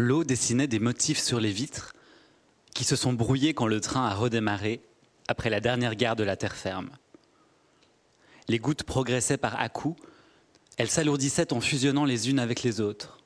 [0.00, 1.92] L'eau dessinait des motifs sur les vitres
[2.74, 4.80] qui se sont brouillés quand le train a redémarré
[5.28, 6.88] après la dernière gare de la terre ferme.
[8.48, 10.00] Les gouttes progressaient par à-coups,
[10.78, 13.18] elles s'alourdissaient en fusionnant les unes avec les autres.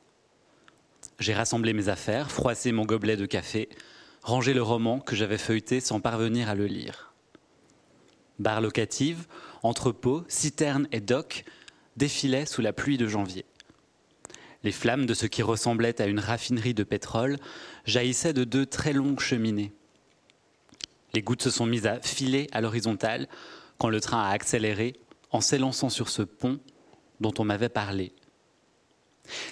[1.20, 3.68] J'ai rassemblé mes affaires, froissé mon gobelet de café,
[4.22, 7.14] rangé le roman que j'avais feuilleté sans parvenir à le lire.
[8.40, 9.28] Barre locative,
[9.62, 11.44] entrepôts, citernes et docks
[11.96, 13.46] défilaient sous la pluie de janvier.
[14.64, 17.36] Les flammes de ce qui ressemblait à une raffinerie de pétrole
[17.84, 19.72] jaillissaient de deux très longues cheminées.
[21.12, 23.28] Les gouttes se sont mises à filer à l'horizontale
[23.78, 24.94] quand le train a accéléré
[25.30, 26.58] en s'élançant sur ce pont
[27.20, 28.12] dont on m'avait parlé.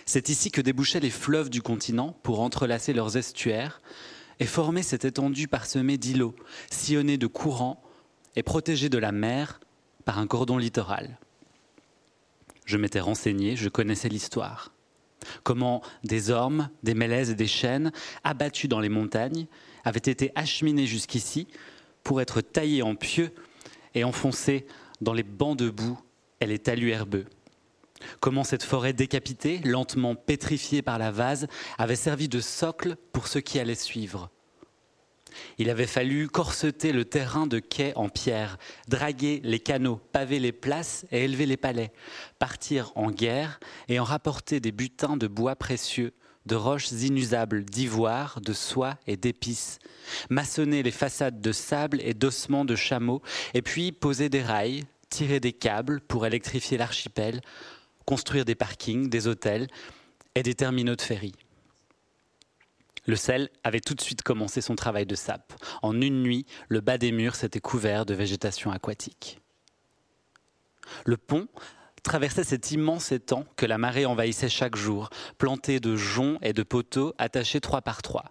[0.07, 3.81] C'est ici que débouchaient les fleuves du continent pour entrelacer leurs estuaires
[4.41, 6.35] et former cette étendue parsemée d'îlots,
[6.71, 7.83] sillonnés de courants
[8.35, 9.61] et protégés de la mer
[10.05, 11.19] par un cordon littoral.
[12.65, 14.73] Je m'étais renseigné, je connaissais l'histoire.
[15.43, 17.93] Comment des ormes, des mélèzes et des chênes,
[18.25, 19.47] abattus dans les montagnes,
[19.85, 21.49] avaient été acheminés jusqu'ici
[22.03, 23.31] pour être taillés en pieux
[23.95, 24.67] et enfoncés
[25.01, 25.99] dans les bancs de boue
[26.41, 27.27] et les talus herbeux.
[28.21, 31.47] Comment cette forêt décapitée, lentement pétrifiée par la vase,
[31.79, 34.31] avait servi de socle pour ceux qui allaient suivre.
[35.59, 40.53] Il avait fallu corseter le terrain de quai en pierre, draguer les canaux, paver les
[40.53, 41.93] places et élever les palais,
[42.39, 46.13] partir en guerre et en rapporter des butins de bois précieux,
[46.47, 49.79] de roches inusables, d'ivoire, de soie et d'épices,
[50.31, 53.23] maçonner les façades de sable et d'ossements de chameaux,
[53.55, 57.41] et puis poser des rails, tirer des câbles pour électrifier l'archipel,
[58.07, 59.69] construire des parkings, des hôtels
[60.35, 61.33] et des terminaux de ferry.
[63.07, 65.53] Le sel avait tout de suite commencé son travail de sape.
[65.83, 69.41] En une nuit, le bas des murs s'était couvert de végétation aquatique.
[71.05, 71.49] Le pont
[72.03, 76.63] traversait cet immense étang que la marée envahissait chaque jour, planté de joncs et de
[76.63, 78.25] poteaux attachés trois par trois.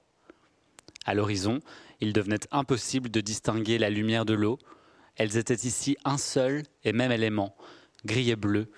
[1.05, 1.59] À l'horizon,
[1.99, 4.59] il devenait impossible de distinguer la lumière de l'eau.
[5.16, 7.55] Elles étaient ici un seul et même élément,
[8.05, 8.71] gris et bleu,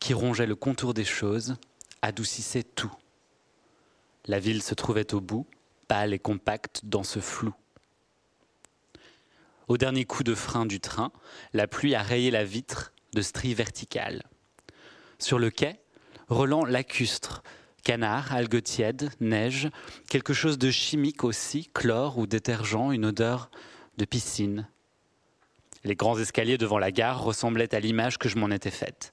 [0.00, 1.56] qui rongeait le contour des choses,
[2.02, 2.92] adoucissait tout.
[4.26, 5.46] La ville se trouvait au bout,
[5.88, 7.54] pâle et compacte dans ce flou.
[9.68, 11.12] Au dernier coup de frein du train,
[11.52, 14.22] la pluie a rayé la vitre de stries verticales.
[15.18, 15.80] Sur le quai,
[16.28, 17.42] relents lacustres,
[17.82, 19.68] canards, algues tièdes, neige,
[20.08, 23.50] quelque chose de chimique aussi, chlore ou détergent, une odeur
[23.96, 24.68] de piscine.
[25.84, 29.12] Les grands escaliers devant la gare ressemblaient à l'image que je m'en étais faite.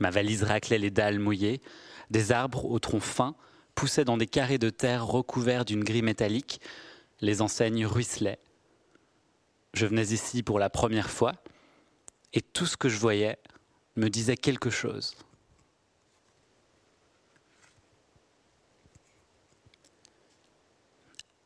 [0.00, 1.62] Ma valise raclait les dalles mouillées.
[2.10, 3.34] Des arbres au tronc fin
[3.76, 6.60] poussaient dans des carrés de terre recouverts d'une grille métallique.
[7.20, 8.40] Les enseignes ruisselaient.
[9.74, 11.34] Je venais ici pour la première fois
[12.32, 13.38] et tout ce que je voyais
[13.94, 15.14] me disait quelque chose.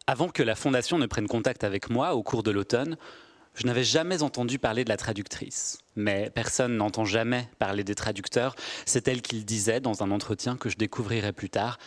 [0.06, 2.96] Avant que la Fondation ne prenne contact avec moi au cours de l'automne,
[3.54, 8.56] je n'avais jamais entendu parler de la traductrice, mais personne n'entend jamais parler des traducteurs.
[8.86, 11.78] C'est elle qui le disait dans un entretien que je découvrirai plus tard,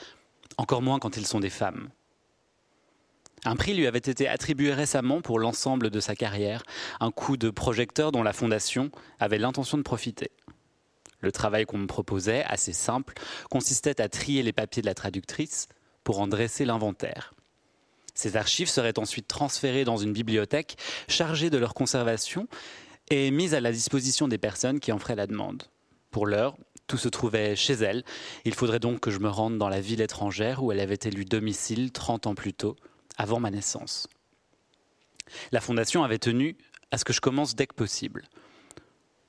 [0.57, 1.89] encore moins quand ils sont des femmes.
[3.45, 6.63] Un prix lui avait été attribué récemment pour l'ensemble de sa carrière,
[7.01, 10.31] un coup de projecteur dont la Fondation avait l'intention de profiter.
[11.19, 13.13] Le travail qu'on me proposait, assez simple,
[13.49, 15.67] consistait à trier les papiers de la traductrice
[16.03, 17.33] pour en dresser l'inventaire.
[18.13, 20.77] Ces archives seraient ensuite transférées dans une bibliothèque
[21.07, 22.47] chargée de leur conservation
[23.09, 25.63] et mises à la disposition des personnes qui en feraient la demande.
[26.11, 26.55] Pour l'heure,
[26.97, 28.03] se trouvait chez elle.
[28.45, 31.25] Il faudrait donc que je me rende dans la ville étrangère où elle avait élu
[31.25, 32.75] domicile 30 ans plus tôt,
[33.17, 34.07] avant ma naissance.
[35.51, 36.57] La fondation avait tenu
[36.91, 38.23] à ce que je commence dès que possible.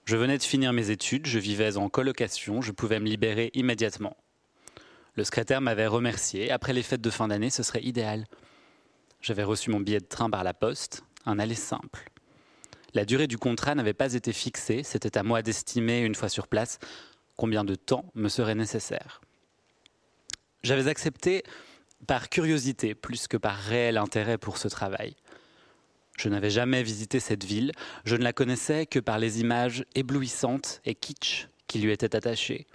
[0.05, 4.17] Je venais de finir mes études, je vivais en colocation, je pouvais me libérer immédiatement.
[5.15, 6.51] Le secrétaire m'avait remercié.
[6.51, 8.27] Après les fêtes de fin d'année, ce serait idéal.
[9.21, 12.11] J'avais reçu mon billet de train par la poste, un aller simple.
[12.93, 16.47] La durée du contrat n'avait pas été fixée, c'était à moi d'estimer, une fois sur
[16.47, 16.79] place,
[17.37, 19.21] combien de temps me serait nécessaire.
[20.63, 21.43] J'avais accepté
[22.07, 25.17] par curiosité plus que par réel intérêt pour ce travail.
[26.19, 27.73] Je n'avais jamais visité cette ville,
[28.05, 32.67] je ne la connaissais que par les images éblouissantes et kitsch qui lui étaient attachées.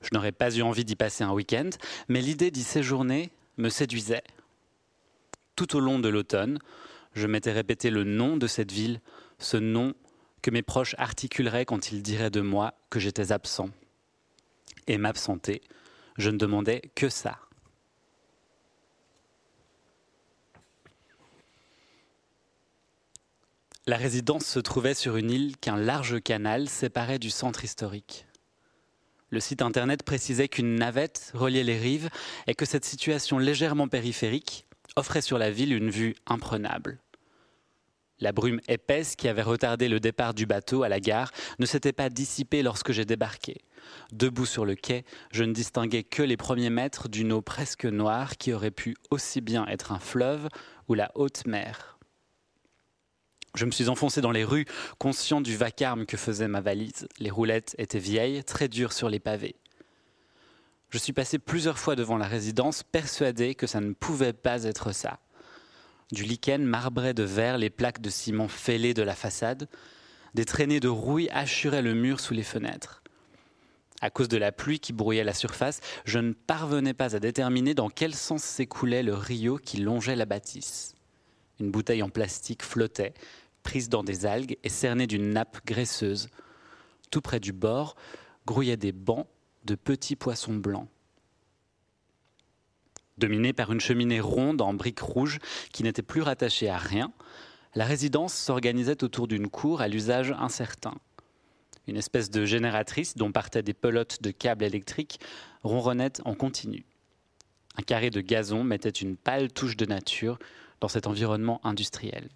[0.00, 1.70] Je n'aurais pas eu envie d'y passer un week-end,
[2.08, 4.22] mais l'idée d'y séjourner me séduisait
[5.58, 6.60] tout au long de l'automne,
[7.14, 9.00] je m'étais répété le nom de cette ville,
[9.40, 9.92] ce nom
[10.42, 13.70] que mes proches articuleraient quand ils diraient de moi que j'étais absent.
[14.86, 15.62] Et m'absenter,
[16.16, 17.38] je ne demandais que ça.
[23.86, 28.26] La résidence se trouvait sur une île qu'un large canal séparait du centre historique.
[29.30, 32.10] Le site internet précisait qu'une navette reliait les rives
[32.46, 36.98] et que cette situation légèrement périphérique offrait sur la ville une vue imprenable.
[38.20, 41.92] La brume épaisse qui avait retardé le départ du bateau à la gare ne s'était
[41.92, 43.62] pas dissipée lorsque j'ai débarqué.
[44.12, 48.36] Debout sur le quai, je ne distinguais que les premiers mètres d'une eau presque noire
[48.36, 50.48] qui aurait pu aussi bien être un fleuve
[50.88, 51.98] ou la haute mer.
[53.54, 54.66] Je me suis enfoncé dans les rues,
[54.98, 57.08] conscient du vacarme que faisait ma valise.
[57.18, 59.56] Les roulettes étaient vieilles, très dures sur les pavés.
[60.90, 64.92] Je suis passé plusieurs fois devant la résidence, persuadé que ça ne pouvait pas être
[64.92, 65.20] ça.
[66.10, 69.68] Du lichen marbrait de verre les plaques de ciment fêlées de la façade.
[70.34, 73.02] Des traînées de rouille hachuraient le mur sous les fenêtres.
[74.00, 77.74] À cause de la pluie qui brouillait la surface, je ne parvenais pas à déterminer
[77.74, 80.94] dans quel sens s'écoulait le rio qui longeait la bâtisse.
[81.58, 83.14] Une bouteille en plastique flottait,
[83.62, 86.28] prise dans des algues et cernée d'une nappe graisseuse.
[87.10, 87.96] Tout près du bord
[88.46, 89.26] grouillaient des bancs
[89.64, 90.88] de petits poissons blancs.
[93.18, 95.40] Dominée par une cheminée ronde en briques rouges
[95.72, 97.12] qui n'était plus rattachée à rien,
[97.74, 100.94] la résidence s'organisait autour d'une cour à l'usage incertain.
[101.88, 105.20] Une espèce de génératrice dont partaient des pelotes de câbles électriques
[105.64, 106.84] ronronnait en continu.
[107.76, 110.38] Un carré de gazon mettait une pâle touche de nature
[110.80, 112.28] dans cet environnement industriel.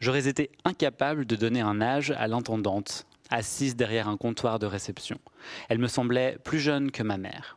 [0.00, 5.18] J'aurais été incapable de donner un âge à l'intendante, assise derrière un comptoir de réception.
[5.68, 7.55] Elle me semblait plus jeune que ma mère.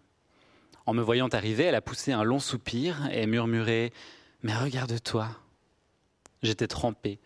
[0.89, 3.93] En me voyant arriver, elle a poussé un long soupir et murmuré⁇
[4.41, 5.25] Mais regarde-toi!⁇
[6.41, 7.19] J'étais trempé.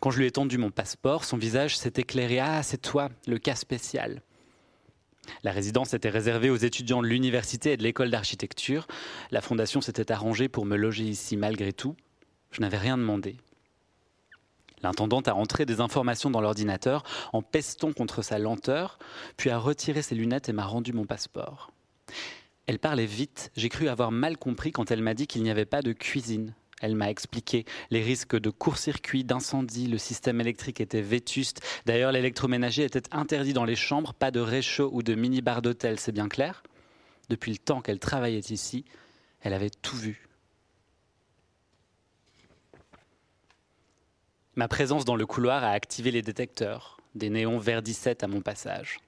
[0.00, 2.40] Quand je lui ai tendu mon passeport, son visage s'est éclairé.
[2.40, 4.22] Ah, c'est toi, le cas spécial.
[5.42, 8.86] La résidence était réservée aux étudiants de l'université et de l'école d'architecture.
[9.30, 11.96] La fondation s'était arrangée pour me loger ici malgré tout.
[12.50, 13.36] Je n'avais rien demandé.
[14.82, 17.02] L'intendante a entré des informations dans l'ordinateur
[17.34, 18.98] en pestant contre sa lenteur,
[19.36, 21.72] puis a retiré ses lunettes et m'a rendu mon passeport.
[22.66, 25.64] Elle parlait vite, j'ai cru avoir mal compris quand elle m'a dit qu'il n'y avait
[25.64, 26.54] pas de cuisine.
[26.80, 31.60] Elle m'a expliqué les risques de court-circuit, d'incendie, le système électrique était vétuste.
[31.86, 36.12] D'ailleurs, l'électroménager était interdit dans les chambres, pas de réchaud ou de mini-bar d'hôtel, c'est
[36.12, 36.62] bien clair
[37.28, 38.84] Depuis le temps qu'elle travaillait ici,
[39.42, 40.28] elle avait tout vu.
[44.54, 48.98] Ma présence dans le couloir a activé les détecteurs, des néons verdissaient à mon passage.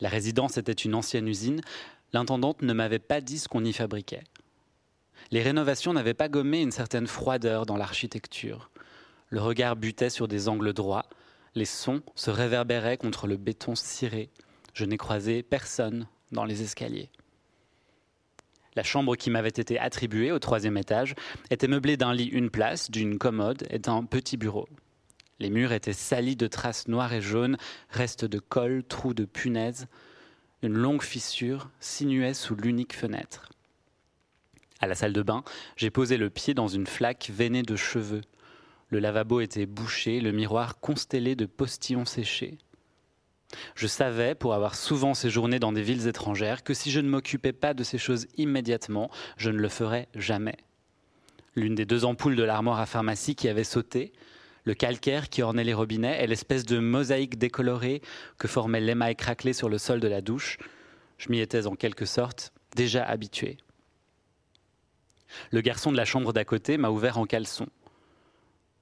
[0.00, 1.60] La résidence était une ancienne usine,
[2.12, 4.24] l'intendante ne m'avait pas dit ce qu'on y fabriquait.
[5.30, 8.70] Les rénovations n'avaient pas gommé une certaine froideur dans l'architecture.
[9.28, 11.08] Le regard butait sur des angles droits,
[11.54, 14.30] les sons se réverbéraient contre le béton ciré.
[14.74, 17.10] Je n'ai croisé personne dans les escaliers.
[18.74, 21.14] La chambre qui m'avait été attribuée au troisième étage
[21.50, 24.66] était meublée d'un lit une place, d'une commode et d'un petit bureau.
[25.40, 27.58] Les murs étaient salis de traces noires et jaunes,
[27.90, 29.88] restes de colle, trous de punaises.
[30.62, 33.48] Une longue fissure sinuait sous l'unique fenêtre.
[34.80, 35.42] À la salle de bain,
[35.76, 38.20] j'ai posé le pied dans une flaque veinée de cheveux.
[38.88, 42.58] Le lavabo était bouché, le miroir constellé de postillons séchés.
[43.74, 47.52] Je savais, pour avoir souvent séjourné dans des villes étrangères, que si je ne m'occupais
[47.52, 50.56] pas de ces choses immédiatement, je ne le ferais jamais.
[51.56, 54.12] L'une des deux ampoules de l'armoire à pharmacie qui avait sauté,
[54.64, 58.00] le calcaire qui ornait les robinets et l'espèce de mosaïque décolorée
[58.38, 60.58] que formait l'émail craquelé sur le sol de la douche,
[61.18, 63.58] je m'y étais en quelque sorte déjà habitué.
[65.50, 67.66] Le garçon de la chambre d'à côté m'a ouvert en caleçon.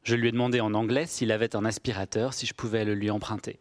[0.02, 3.10] Je lui ai demandé en anglais s'il avait un aspirateur, si je pouvais le lui
[3.10, 3.60] emprunter.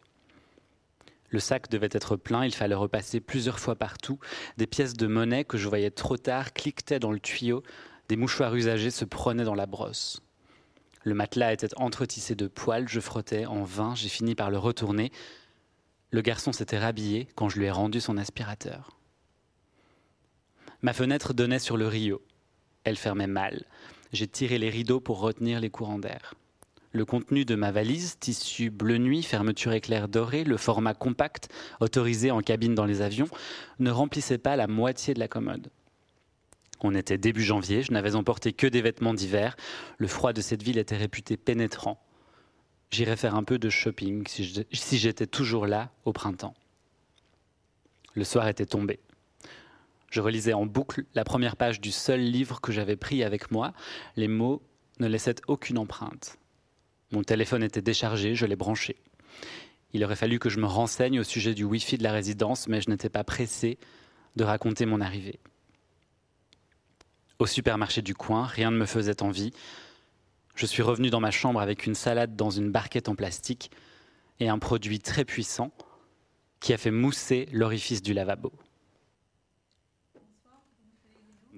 [1.28, 4.18] Le sac devait être plein, il fallait repasser plusieurs fois partout.
[4.56, 7.62] Des pièces de monnaie que je voyais trop tard cliquetaient dans le tuyau,
[8.08, 10.20] des mouchoirs usagés se prenaient dans la brosse.
[11.02, 15.10] Le matelas était entretissé de poils, je frottais en vain, j'ai fini par le retourner.
[16.10, 18.96] Le garçon s'était rhabillé quand je lui ai rendu son aspirateur.
[20.82, 22.22] Ma fenêtre donnait sur le Rio.
[22.84, 23.64] Elle fermait mal.
[24.12, 26.34] J'ai tiré les rideaux pour retenir les courants d'air.
[26.92, 32.30] Le contenu de ma valise, tissu bleu nuit, fermeture éclair dorée, le format compact, autorisé
[32.32, 33.28] en cabine dans les avions,
[33.78, 35.70] ne remplissait pas la moitié de la commode.
[36.82, 39.56] On était début janvier, je n'avais emporté que des vêtements d'hiver.
[39.98, 42.02] Le froid de cette ville était réputé pénétrant.
[42.90, 46.54] J'irais faire un peu de shopping si j'étais toujours là au printemps.
[48.14, 48.98] Le soir était tombé.
[50.10, 53.72] Je relisais en boucle la première page du seul livre que j'avais pris avec moi.
[54.16, 54.60] Les mots
[54.98, 56.38] ne laissaient aucune empreinte.
[57.12, 58.96] Mon téléphone était déchargé, je l'ai branché.
[59.92, 62.80] Il aurait fallu que je me renseigne au sujet du Wi-Fi de la résidence, mais
[62.80, 63.78] je n'étais pas pressé
[64.36, 65.38] de raconter mon arrivée.
[67.40, 69.54] Au supermarché du coin, rien ne me faisait envie.
[70.54, 73.70] Je suis revenu dans ma chambre avec une salade dans une barquette en plastique
[74.40, 75.72] et un produit très puissant,
[76.60, 78.52] qui a fait mousser l'orifice du lavabo.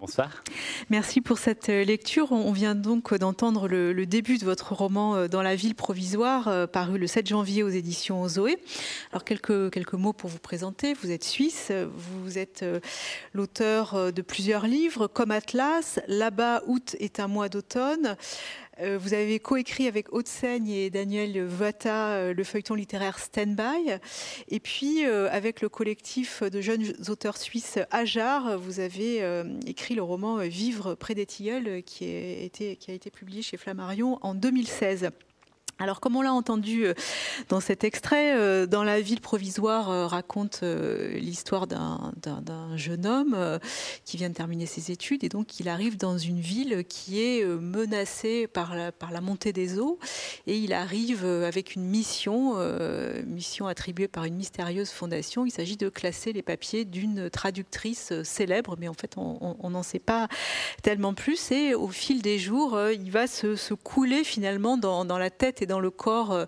[0.03, 0.43] Bonsoir.
[0.91, 2.33] Merci pour cette euh, lecture.
[2.33, 6.67] On vient donc d'entendre le, début de votre roman euh, Dans la ville provisoire, euh,
[6.67, 8.59] paru le 7 janvier aux éditions Zoé.
[9.13, 10.93] Alors quelques mots pour vous présenter.
[10.95, 12.65] Vous êtes suisse, vous êtes
[13.33, 18.17] l'auteur de plusieurs livres comme Atlas, Là-bas, août est un mois d'automne.
[18.81, 23.99] Euh, vous avez coécrit avec Haute-Seigne et Daniel Vata euh, le feuilleton littéraire Standby.
[24.49, 29.23] Et puis, euh, avec le collectif de jeunes auteurs suisses Ajar, vous avez
[29.67, 34.35] écrit le roman Vivre près des tilleuls qui qui a été publié chez Flammarion en
[34.35, 35.11] 2016.
[35.83, 36.95] Alors, comme on l'a entendu euh,
[37.49, 43.59] dans cet extrait, euh, dans la ville provisoire euh, raconte l'histoire d'un jeune homme
[44.05, 47.45] qui vient de terminer ses études et donc il arrive dans une ville qui est
[47.45, 49.99] menacée par la, montée des eaux
[50.47, 52.57] et il arrive avec une mission,
[53.27, 55.45] mission attribuée par une mystérieuse fondation.
[55.47, 59.99] Il s'agit de classer les papiers d'une traductrice célèbre, mais en fait on n'en sait
[59.99, 60.29] pas
[60.83, 65.31] tellement plus et au fil des jours, il va se, couler finalement dans, dans la
[65.31, 66.45] tête et dans le corps euh,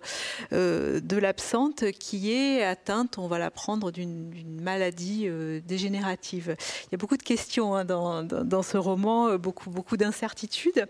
[0.53, 6.55] euh, de l'absente qui est atteinte, on va l'apprendre, d'une maladie euh, dégénérative.
[6.83, 10.87] Il y a beaucoup de questions hein, dans, dans, ce roman, beaucoup, beaucoup d'incertitudes.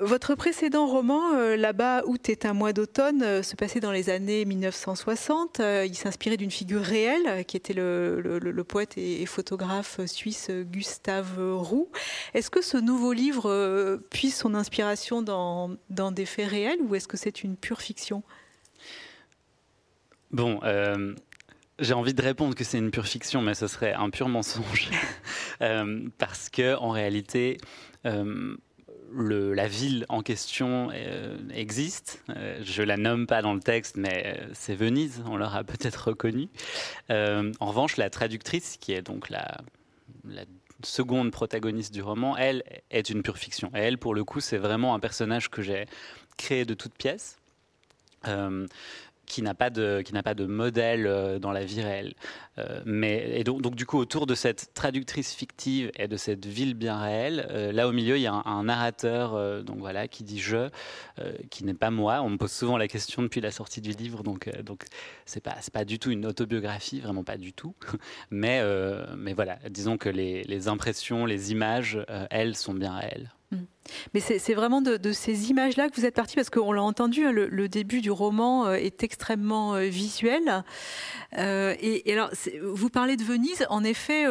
[0.00, 1.20] votre précédent roman,
[1.56, 5.60] Là-bas, août est un mois d'automne, se passait dans les années 1960.
[5.60, 11.88] il s'inspirait d'une figure réelle qui était le, le, poète et, photographe suisse Gustave Roux.
[12.34, 17.08] Est-ce que ce nouveau livre puise son inspiration dans, dans des faits réels ou est-ce
[17.08, 18.22] que c'est une pure fiction
[20.30, 21.14] Bon, euh,
[21.78, 24.90] j'ai envie de répondre que c'est une pure fiction, mais ce serait un pur mensonge.
[25.62, 27.58] Euh, parce que en réalité,
[28.06, 28.56] euh,
[29.12, 30.90] le, la ville en question
[31.52, 32.24] existe.
[32.62, 36.48] je la nomme pas dans le texte, mais c'est Venise, on l'aura peut-être reconnu.
[37.10, 39.58] en revanche, la traductrice, qui est donc la,
[40.24, 40.46] la
[40.82, 43.70] seconde protagoniste du roman, elle est une pure fiction.
[43.74, 45.84] Et elle, pour le coup, c'est vraiment un personnage que j'ai
[46.40, 47.36] créé de toutes pièces.
[48.26, 48.66] Euh,
[49.26, 52.14] qui n'a pas de qui n'a pas de modèle euh, dans la vie réelle.
[52.58, 56.46] Euh, mais et donc, donc, du coup autour de cette traductrice fictive et de cette
[56.46, 60.40] ville bien réelle, là au milieu il y a un, narrateur donc voilà qui dit
[60.40, 60.68] je,
[61.48, 62.22] qui n'est pas moi.
[62.22, 64.82] On me pose souvent la question depuis la sortie du livre, donc donc
[65.26, 67.76] c'est pas c'est pas du tout une autobiographie, vraiment pas du tout.
[68.32, 68.60] mais
[69.16, 73.30] mais voilà, disons que les, les impressions, les images, elles sont bien réelles.
[73.52, 73.58] Mm.
[74.14, 77.32] Mais c'est vraiment de, ces images-là que vous êtes parti, parce qu'on l'a entendu, hein,
[77.32, 80.64] le, début du roman euh, est extrêmement euh, visuel.
[81.38, 82.30] Euh, et, alors,
[82.62, 84.24] vous parlez de Venise, en effet,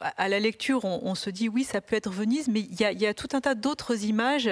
[0.00, 3.14] à la lecture, on, se dit oui, ça peut être Venise, mais il y a,
[3.14, 4.50] tout un tas d'autres images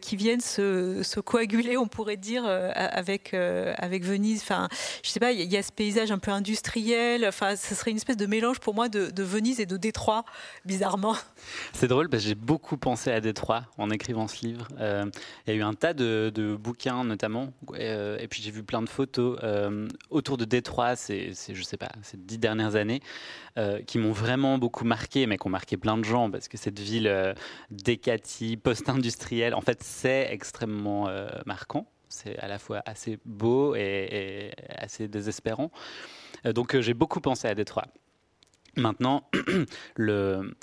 [0.00, 4.40] qui viennent se, coaguler, on pourrait dire, avec, avec Venise.
[4.42, 4.68] Enfin,
[5.02, 7.26] je sais pas, il y, a ce paysage un peu industriel.
[7.26, 10.24] Enfin, ce serait une espèce de mélange pour moi de, Venise et de Détroit,
[10.64, 11.16] bizarrement.
[11.72, 14.68] C'est drôle, parce que j'ai beaucoup pensé à Détroit en écrivant ce livre.
[14.78, 15.04] Euh,
[15.46, 18.82] il y a eu un tas de, bouquins notamment, euh, et puis j'ai vu plein
[18.82, 23.00] de photos euh, autour de Détroit, c'est, je sais pas, ces dix dernières années,
[23.86, 26.78] qui m'ont vraiment beaucoup marqué, mais qui ont marqué plein de gens, parce que cette
[26.78, 27.34] ville
[27.70, 31.10] décatie, post-industrielle, en fait, c'est extrêmement
[31.44, 31.90] marquant.
[32.08, 35.72] C'est à la fois assez beau et, et assez désespérant.
[36.44, 37.86] donc j'ai beaucoup pensé à Détroit.
[38.76, 39.28] Maintenant,
[39.96, 40.54] le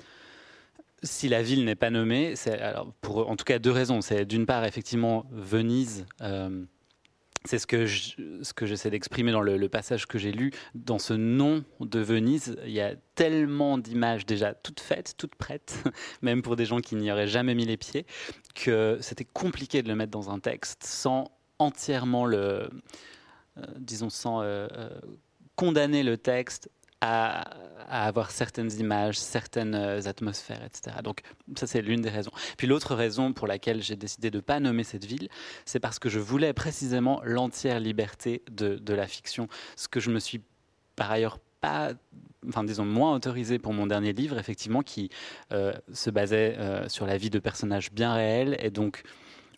[1.06, 2.60] si la ville n'est pas nommée, c'est
[3.02, 4.02] pour en tout cas deux raisons.
[4.02, 6.06] C'est d'une part effectivement Venise.
[6.22, 6.66] Euh,
[7.46, 10.52] c'est ce que ce que j'essaie d'exprimer dans le, passage que j'ai lu.
[10.74, 15.84] Dans ce nom de Venise, il y a tellement d'images déjà toutes faites, toutes prêtes,
[16.24, 18.06] même pour des gens qui n'y auraient jamais mis les pieds,
[18.56, 22.70] que c'était compliqué de le mettre dans un texte sans entièrement le,
[23.58, 24.68] euh, disons, sans euh,
[25.56, 26.70] condamner le texte
[27.06, 30.98] à, avoir certaines images, certaines euh, atmosphères, etc.
[31.04, 31.22] Donc
[31.56, 32.32] ça c'est l'une des raisons.
[32.58, 35.30] Puis l'autre raison pour laquelle j'ai décidé de ne pas nommer cette ville,
[35.66, 40.20] c'est parce que je voulais précisément l'entière liberté de, la fiction, ce que je me
[40.20, 40.42] suis
[40.96, 41.92] par ailleurs pas
[42.48, 45.10] enfin disons moins autorisé pour mon dernier livre, effectivement, qui
[45.52, 49.04] euh, se basait euh, sur la vie de personnages bien réels et donc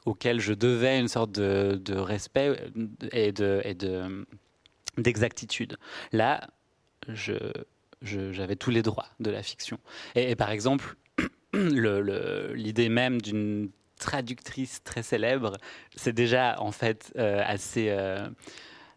[0.05, 2.57] auquel je devais une sorte de, respect
[3.11, 4.25] et de,
[4.97, 5.77] d'exactitude.
[6.13, 6.47] Là,
[7.07, 9.79] j'avais tous les droits de la fiction.
[10.15, 10.95] Et, par exemple,
[11.53, 15.57] l'idée même d'une traductrice très célèbre,
[15.95, 18.27] c'est déjà en fait euh, assez euh,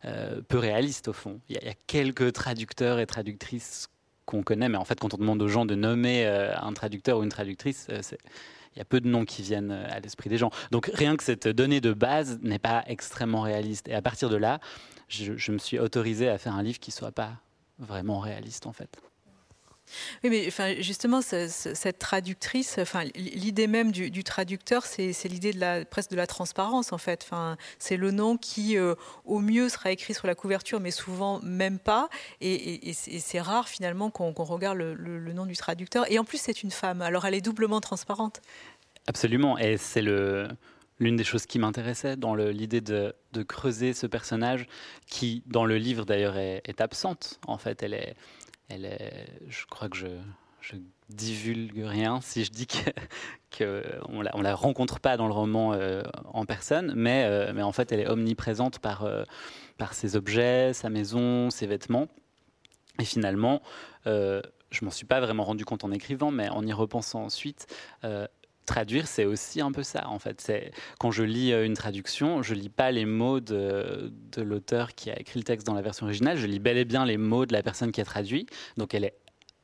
[0.05, 1.41] euh, peu réaliste au fond.
[1.49, 3.89] Il y, a, quelques traducteurs et traductrices
[4.27, 7.25] qu'on connaît, mais en fait, quand on demande aux gens de nommer un traducteur ou
[7.25, 10.51] une traductrice, il y a peu de noms qui viennent à l'esprit des gens.
[10.71, 13.89] Donc rien que cette donnée de base n'est pas extrêmement réaliste.
[13.89, 14.61] Et à partir de là,
[15.09, 17.33] je, me suis autorisé à faire un livre qui soit pas
[17.81, 19.01] vraiment réaliste en fait.
[20.23, 25.85] Oui, mais enfin, justement, cette traductrice, enfin, l'idée même du, traducteur, c'est l'idée de la
[25.85, 27.25] presque de la transparence, en fait.
[27.25, 28.95] Enfin, c'est le nom qui, euh,
[29.25, 32.09] au mieux, sera écrit sur la couverture, mais souvent même pas.
[32.41, 36.11] Et, c'est rare finalement qu'on regarde le, nom du traducteur.
[36.11, 37.03] Et en plus, c'est une femme.
[37.03, 38.41] Alors, elle est doublement transparente.
[39.07, 39.59] Absolument.
[39.59, 40.49] Et c'est le
[41.01, 43.15] l'une des choses qui m'intéressait dans l'idée de,
[43.49, 44.67] creuser ce personnage
[45.07, 47.41] qui, dans le livre d'ailleurs, est, absente.
[47.47, 50.07] En fait, elle est, je crois que je,
[50.61, 50.77] je
[51.09, 52.67] divulgue rien si je dis
[53.51, 56.03] que, on la, rencontre pas dans le roman euh,
[56.33, 59.25] en personne, mais, euh, mais en fait, elle est omniprésente par, euh,
[59.79, 62.09] par ses objets, sa maison, ses vêtements.
[62.99, 63.63] Et finalement,
[64.05, 67.67] je m'en suis pas vraiment rendu compte en écrivant, mais en y repensant ensuite,
[68.71, 70.41] traduire, c'est aussi un peu ça, en fait.
[70.41, 74.95] C'est quand je lis euh, une traduction, je lis pas les mots de, de l'auteur
[74.95, 77.17] qui a écrit le texte dans la version originale, je lis bel et bien les
[77.17, 78.47] mots de la personne qui a traduit.
[78.77, 79.17] Donc elle est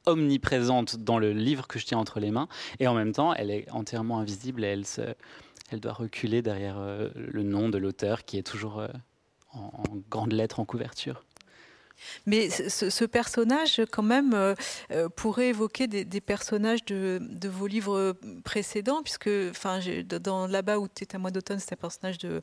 [0.07, 2.49] omniprésente dans le livre que je tiens entre les mains,
[2.81, 4.85] et en même temps, elle est entièrement invisible et elle
[5.71, 8.89] elle doit reculer derrière euh, le nom de l'auteur qui est toujours euh,
[9.53, 11.25] en, en grandes lettres en couverture.
[12.27, 14.55] Mais ce, personnage, quand même, euh,
[14.91, 19.81] euh, pourrait évoquer des, personnages de, vos livres précédents, puisque enfin,
[20.21, 22.43] dans Là-bas où tu es à moi d'automne, c'est un personnage de,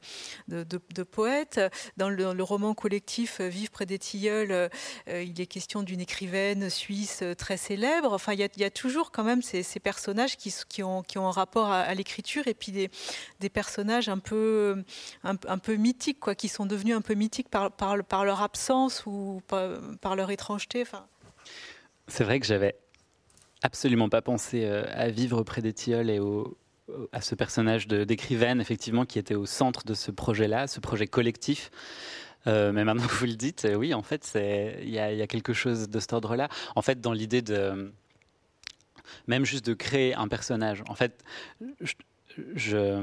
[1.04, 1.60] poète.
[1.98, 4.70] Dans le, roman collectif euh, Vive près des tilleuls,
[5.08, 8.14] il est question d'une écrivaine suisse très célèbre.
[8.14, 12.48] Enfin, il y a, toujours quand même ces, personnages qui, ont, un rapport à, l'écriture
[12.48, 14.84] et puis des, personnages un peu,
[15.24, 19.43] un, peu mythiques, quoi, qui sont devenus un peu mythiques par, par leur absence ou
[19.48, 20.84] par, leur étrangeté.
[22.08, 22.76] C'est vrai que j'avais
[23.62, 26.20] absolument pas pensé euh, à vivre près des tilleuls et
[27.12, 31.72] à ce personnage d'écrivaine, effectivement, qui était au centre de ce projet-là, ce projet collectif.
[32.46, 35.54] Euh, mais maintenant que vous le dites, euh, oui, en fait, il y, a quelque
[35.54, 36.50] chose de cet ordre-là.
[36.76, 37.94] En fait, dans l'idée de.
[39.28, 40.84] Même juste de créer un personnage.
[40.88, 41.24] En fait,
[42.56, 43.02] je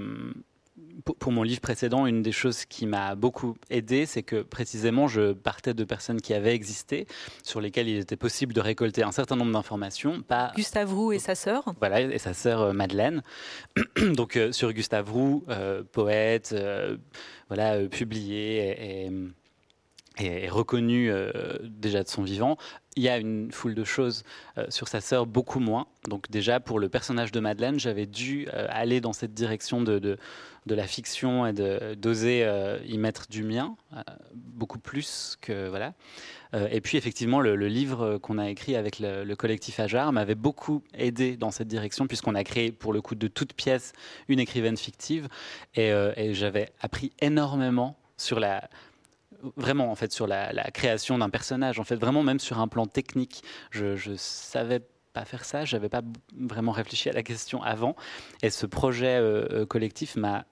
[1.04, 5.32] pour, mon livre précédent, une des choses qui m'a beaucoup aidé, c'est que précisément, je
[5.32, 7.06] partais de personnes qui avaient existé,
[7.42, 10.22] sur lesquelles il était possible de récolter un certain nombre d'informations.
[10.22, 10.52] Pas...
[10.56, 11.64] Gustave Roux et sa sœur.
[11.78, 13.22] Voilà, et sa sœur euh, Madeleine.
[14.14, 16.54] Donc, euh, sur Gustave Roux, euh, poète,
[17.48, 19.10] voilà, publié et
[20.18, 21.30] est reconnu euh,
[21.62, 22.56] déjà de son vivant.
[22.96, 24.24] Il y a une foule de choses
[24.58, 25.86] euh, sur sa sœur, beaucoup moins.
[26.08, 29.98] Donc déjà, pour le personnage de Madeleine, j'avais dû euh, aller dans cette direction de,
[29.98, 30.18] de,
[30.66, 32.46] la fiction et d'oser
[32.86, 33.76] y mettre du mien,
[34.34, 35.68] beaucoup plus que...
[35.68, 35.94] Voilà.
[36.70, 41.36] et puis effectivement, le, livre qu'on a écrit avec le, collectif Ajar m'avait beaucoup aidé
[41.36, 43.94] dans cette direction, puisqu'on a créé pour le coup de toute pièce
[44.28, 45.26] une écrivaine fictive.
[45.74, 45.90] Et
[46.34, 48.68] j'avais appris énormément sur la
[49.56, 52.86] vraiment en fait sur la, création d'un personnage, en fait vraiment même sur un plan
[52.86, 53.42] technique.
[53.70, 54.80] Je, je savais
[55.12, 56.02] pas faire ça, j'avais pas
[56.38, 57.96] vraiment réfléchi à la question avant,
[58.42, 60.44] et ce projet euh, euh, collectif m'a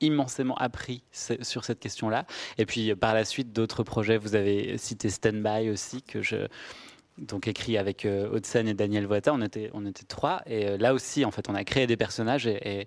[0.00, 2.24] immensément appris sur cette question-là.
[2.56, 6.46] Et puis par la suite, d'autres projets, vous avez cité Standby aussi, que je
[7.18, 10.94] donc écrit avec euh, et Daniel Voita, on était, on était trois, et euh, là
[10.94, 12.86] aussi, en fait, on a créé des personnages, et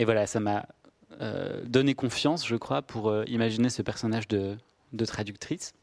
[0.00, 0.66] voilà, ça m'a
[1.20, 4.56] euh, donner confiance, je crois, pour euh, imaginer ce personnage de,
[5.06, 5.74] traductrice.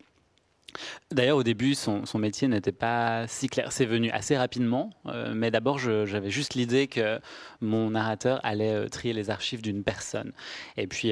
[1.12, 3.74] D'ailleurs, au début, son, métier n'était pas si clair.
[3.74, 7.20] C'est venu assez rapidement, euh, mais d'abord, j'avais juste l'idée que
[7.60, 10.32] mon narrateur allait trier les archives d'une personne.
[10.78, 11.12] Et puis,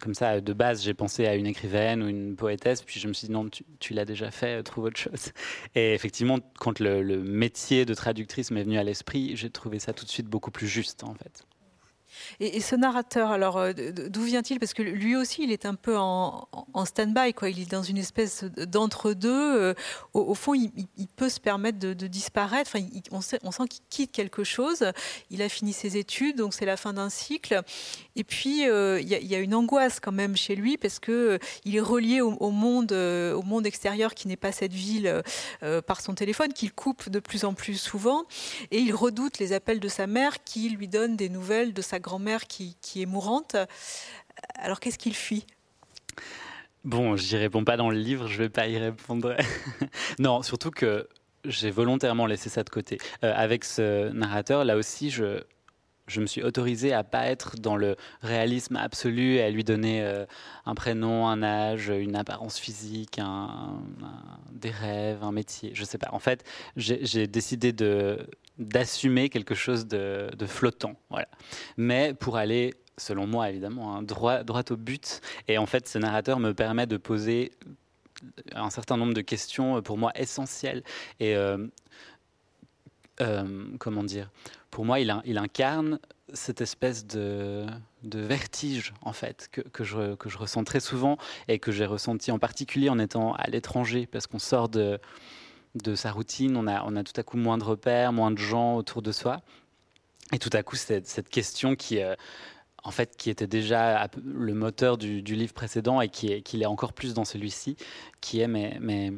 [0.00, 3.12] comme ça, de base, j'ai pensé à une écrivaine ou une poétesse, puis je me
[3.12, 5.30] suis dit non, tu, l'as déjà fait, trouve autre chose.
[5.76, 10.04] Et effectivement, quand le métier de traductrice m'est venu à l'esprit, j'ai trouvé ça tout
[10.04, 11.46] de suite beaucoup plus juste, en fait.
[12.38, 14.58] Et, ce narrateur, alors, euh, d'où vient-il?
[14.60, 16.46] Parce que lui aussi, il est un peu en,
[16.84, 17.50] stand-by, quoi.
[17.50, 19.30] Il est dans une espèce d'entre-deux.
[19.30, 19.74] Euh,
[20.14, 20.70] au, fond, il,
[21.16, 22.70] peut se permettre de, disparaître.
[22.74, 24.84] Enfin, on, sent qu'il quitte quelque chose.
[25.30, 27.62] Il a fini ses études, donc c'est la fin d'un cycle.
[28.16, 31.76] Et puis, euh, il y, a une angoisse quand même chez lui, parce que il
[31.76, 32.92] est relié au, monde,
[33.64, 35.22] extérieur qui n'est pas cette ville
[35.86, 38.24] par son téléphone, qu'il coupe de plus en plus souvent.
[38.70, 41.98] Et il redoute les appels de sa mère qui lui donne des nouvelles de sa
[41.98, 43.56] grand mère qui, est mourante.
[44.54, 45.46] Alors qu'est-ce qu'il fuit?
[46.84, 49.36] Bon, j'y réponds pas dans le livre, je vais pas y répondre.
[50.18, 51.08] non, surtout que
[51.44, 52.98] j'ai volontairement laissé ça de côté.
[53.22, 55.42] Euh, avec ce narrateur, là aussi, je,
[56.16, 60.24] me suis autorisé à pas être dans le réalisme absolu et à lui donner euh,
[60.64, 63.20] un prénom, un âge, une apparence physique,
[64.52, 65.72] des rêves, un métier.
[65.74, 66.08] Je sais pas.
[66.12, 66.44] En fait,
[66.76, 68.26] j'ai décidé de
[68.60, 71.28] d'assumer quelque chose de, flottant, voilà.
[71.76, 75.22] Mais pour aller selon moi évidemment, hein, droit, droit au but.
[75.48, 77.50] Et en fait, ce narrateur me permet de poser
[78.54, 80.82] un certain nombre de questions pour moi essentielles.
[81.18, 81.34] Et
[83.78, 84.30] comment dire
[84.70, 85.98] Pour moi, il, il incarne
[86.34, 87.66] cette espèce de,
[88.02, 91.18] vertige, en fait, que, je, que, je, ressens très souvent
[91.48, 94.98] et que j'ai ressenti en particulier en étant à l'étranger, parce qu'on sort de,
[95.74, 98.38] de sa routine, on a, on a tout à coup moins de repères, moins de
[98.38, 99.40] gens autour de soi.
[100.32, 102.14] Et tout à coup, cette, cette question qui, euh,
[102.82, 106.92] en fait, qui était déjà le moteur du, livre précédent et qui est, est encore
[106.92, 107.76] plus dans celui-ci,
[108.20, 109.12] qui est mais, mais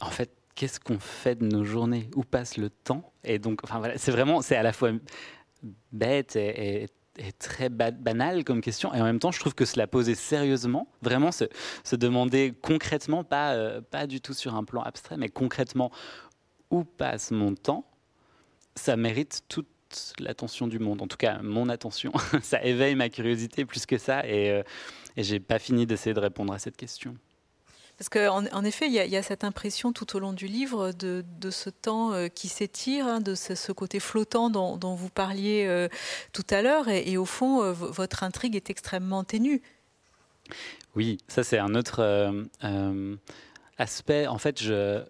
[0.00, 2.10] en fait, qu'est-ce qu'on fait de nos journées?
[2.14, 3.12] Où passe le temps?
[3.24, 4.90] Et donc, enfin voilà, c'est vraiment, c'est à la fois
[5.92, 6.88] bête et,
[7.38, 8.94] très banal comme question.
[8.94, 11.44] Et en même temps, je trouve que se la poser sérieusement, vraiment se,
[11.96, 15.90] demander concrètement, pas, euh, pas du tout sur un plan abstrait, mais concrètement,
[16.70, 17.84] où passe mon temps,
[18.74, 19.66] ça mérite toute
[20.18, 21.02] l'attention du monde.
[21.02, 22.12] En tout cas, mon attention.
[22.42, 24.26] ça éveille ma curiosité plus que ça.
[24.26, 24.62] Et, euh,
[25.16, 27.16] et j'ai pas fini d'essayer de répondre à cette question.
[27.98, 31.24] Parce qu'en en effet, il y, a cette impression tout au long du livre de,
[31.50, 35.88] ce temps euh, qui s'étire, hein, de ce, côté flottant dont, vous parliez euh,
[36.32, 36.86] tout à l'heure.
[36.88, 39.62] Et, au fond, euh, votre intrigue est extrêmement ténue.
[40.94, 42.46] Oui, ça c'est un autre
[43.78, 44.28] aspect.
[44.28, 45.02] En fait, je,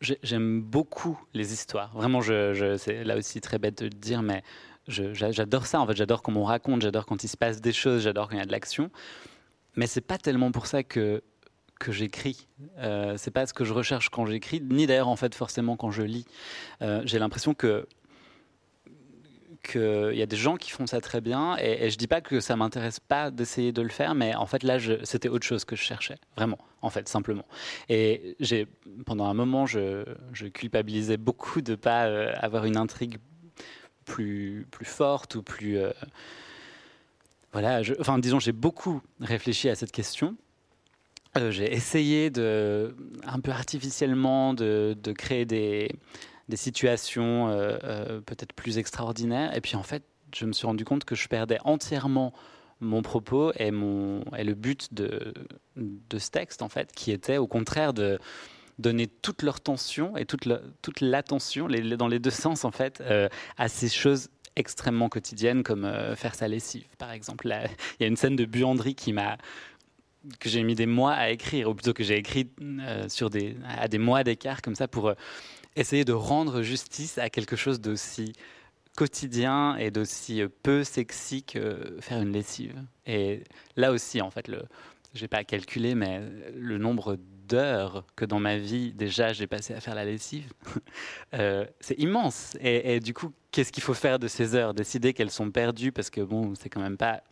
[0.00, 1.92] j'aime beaucoup les histoires.
[1.94, 4.42] Vraiment, je, c'est là aussi très bête de le dire, mais
[4.88, 5.80] j'adore ça.
[5.80, 8.34] En fait, j'adore comment on raconte, j'adore quand il se passe des choses, j'adore quand
[8.34, 8.90] il y a de l'action.
[9.76, 11.22] Mais c'est pas tellement pour ça que
[11.78, 12.48] que j'écris.
[12.78, 15.90] Euh, c'est pas ce que je recherche quand j'écris, ni d'ailleurs en fait forcément quand
[15.90, 16.26] je lis.
[16.82, 17.86] Euh, j'ai l'impression que
[19.66, 22.40] qu'il y a des gens qui font ça très bien et, je dis pas que
[22.40, 25.76] ça m'intéresse pas d'essayer de le faire mais en fait là c'était autre chose que
[25.76, 27.44] je cherchais vraiment en fait simplement
[27.88, 28.36] et
[29.04, 30.04] pendant un moment je,
[30.52, 33.18] culpabilisais beaucoup de pas euh, avoir une intrigue
[34.04, 35.90] plus plus forte ou plus euh,
[37.52, 40.36] voilà enfin disons j'ai beaucoup réfléchi à cette question
[41.36, 42.94] euh, j'ai essayé de,
[43.24, 45.90] un peu artificiellement de, créer des,
[46.54, 49.54] situations euh, euh, peut-être plus extraordinaires.
[49.56, 52.32] Et puis en fait, je me suis rendu compte que je perdais entièrement
[52.80, 55.32] mon propos et, le but de,
[56.18, 58.18] ce texte, en fait, qui était au contraire de
[58.78, 60.44] donner toute leur tension et toute
[61.00, 63.02] l'attention, dans les deux sens, en fait,
[63.56, 67.46] à ces choses extrêmement quotidiennes comme faire sa lessive, par exemple.
[67.98, 69.38] Il y a une scène de buanderie qui m'a
[70.40, 73.56] que j'ai mis des mois à écrire, ou plutôt que j'ai écrit euh, sur des,
[73.66, 75.14] à des mois d'écart comme ça pour euh,
[75.76, 78.32] essayer de rendre justice à quelque chose d'aussi
[78.96, 82.74] quotidien et d'aussi euh, peu sexy que faire une lessive.
[83.06, 83.44] Et
[83.76, 84.62] là aussi, en fait, le,
[85.14, 86.20] j'ai pas calculé, mais
[86.54, 90.52] le nombre d'heures que dans ma vie déjà j'ai passé à faire la lessive,
[91.80, 92.56] c'est immense.
[92.60, 94.74] Et, et, du coup, qu'est-ce qu'il faut faire de ces heures?
[94.74, 97.22] Décider qu'elles sont perdues parce que bon, c'est quand même pas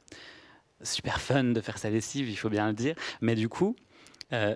[0.85, 2.95] super fun de faire sa lessive, il faut bien le dire.
[3.21, 3.77] Mais du coup,
[4.33, 4.55] euh,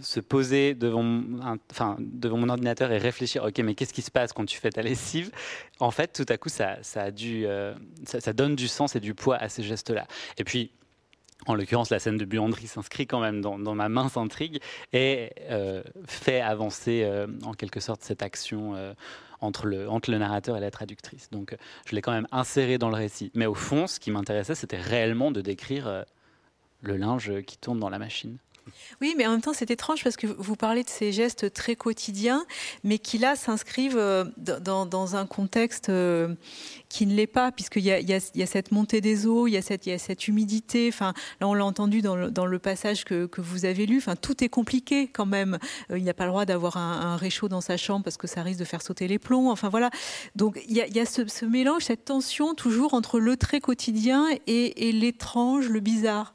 [0.00, 4.58] se poser devant, mon ordinateur et réfléchir, ok, mais qu'est-ce qui se passe quand tu
[4.58, 5.32] fais ta lessive?
[5.80, 9.64] En fait, tout à coup, euh, ça, donne du sens et du poids à ces
[9.64, 10.06] gestes-là.
[10.38, 10.70] Et puis,
[11.46, 14.60] en l'occurrence, la scène de buanderie s'inscrit quand même dans, ma mince intrigue
[14.92, 17.06] et euh, fait avancer
[17.42, 18.94] en quelque sorte cette action
[19.44, 21.30] entre le, narrateur et la traductrice.
[21.30, 23.30] Donc euh, je l'ai quand même inséré dans le récit.
[23.34, 26.02] Mais au fond, ce qui m'intéressait, c'était réellement de décrire euh,
[26.82, 28.38] le linge qui tourne dans la machine.
[29.00, 31.76] Oui, mais en même temps, c'est étrange parce que vous parlez de ces gestes très
[31.76, 32.44] quotidiens,
[32.82, 36.34] mais qui là s'inscrivent euh, dans, un contexte euh,
[36.88, 39.62] qui ne l'est pas, puisqu'il y, y, a, cette montée des eaux, il y a
[39.62, 40.88] cette, humidité.
[40.88, 43.98] Enfin, là, on l'a entendu dans le, passage que, vous avez lu.
[43.98, 45.58] Enfin, tout est compliqué quand même.
[45.90, 48.26] Euh, il n'y a pas le droit d'avoir un, réchaud dans sa chambre parce que
[48.26, 49.50] ça risque de faire sauter les plombs.
[49.50, 49.90] Enfin, voilà.
[50.36, 55.68] Donc, il y a, ce, mélange, cette tension toujours entre le très quotidien et l'étrange,
[55.68, 56.33] le bizarre.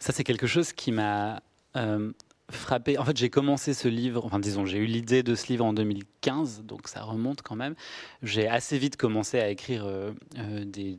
[0.00, 1.42] Ça, c'est quelque chose qui m'a
[1.76, 2.10] euh,
[2.50, 2.96] frappé.
[2.96, 5.74] En fait, j'ai commencé ce livre, enfin, disons, j'ai eu l'idée de ce livre en
[5.74, 7.74] 2015, donc ça remonte quand même.
[8.22, 10.96] J'ai assez vite commencé à écrire euh, euh, des,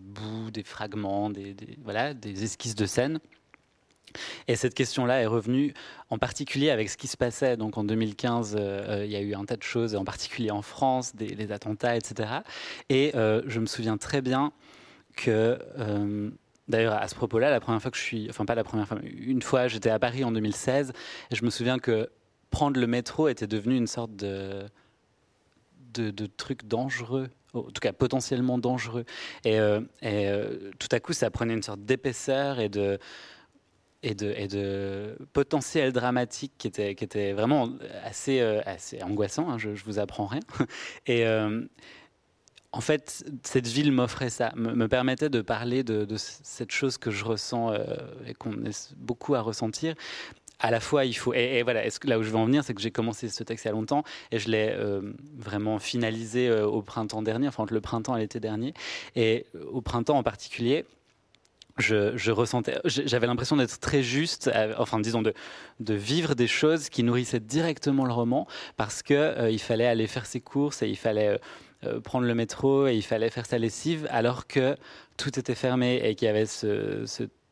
[0.00, 3.20] bouts, des fragments, des, voilà, des esquisses de scène.
[4.48, 5.72] Et cette question-là est revenue
[6.10, 7.56] en particulier avec ce qui se passait.
[7.56, 8.58] Donc en 2015,
[9.04, 11.96] il y a eu un tas de choses, en particulier en France, des, des attentats,
[11.96, 12.28] etc.
[12.90, 14.52] Et je me souviens très bien
[15.16, 15.58] que
[16.68, 18.98] D'ailleurs, à ce propos-là, la première fois que je suis, enfin pas la première fois,
[19.02, 20.92] une fois, j'étais à Paris en 2016,
[21.30, 22.08] et je me souviens que
[22.50, 24.66] prendre le métro était devenu une sorte de,
[26.36, 29.04] truc dangereux, en tout cas potentiellement dangereux.
[29.44, 32.98] Et, euh, euh, tout à coup, ça prenait une sorte d'épaisseur et de,
[35.32, 37.70] potentiel dramatique qui était, vraiment
[38.04, 38.60] assez, euh,
[39.02, 40.42] angoissant, hein, je, je vous apprends rien.
[41.06, 41.24] Et,
[42.72, 47.24] en fait, cette ville m'offrait ça, me, permettait de parler de, cette chose que je
[47.24, 47.74] ressens
[48.26, 49.94] et qu'on est beaucoup à ressentir,
[50.62, 51.34] à la fois, il faut.
[51.34, 53.68] Et, voilà, là où je veux en venir, c'est que j'ai commencé ce texte il
[53.68, 57.74] y a longtemps et je l'ai euh, vraiment finalisé euh, au printemps dernier, enfin entre
[57.74, 58.72] le printemps et l'été dernier.
[59.16, 60.84] Et euh, au printemps en particulier,
[61.78, 65.34] je, ressentais, j'avais l'impression d'être très juste, enfin disons de,
[65.80, 70.40] vivre des choses qui nourrissaient directement le roman, parce que il fallait aller faire ses
[70.40, 71.40] courses et il fallait
[72.04, 74.76] prendre le métro et il fallait faire sa lessive, alors que
[75.16, 77.04] tout était fermé et qu'il y avait ce,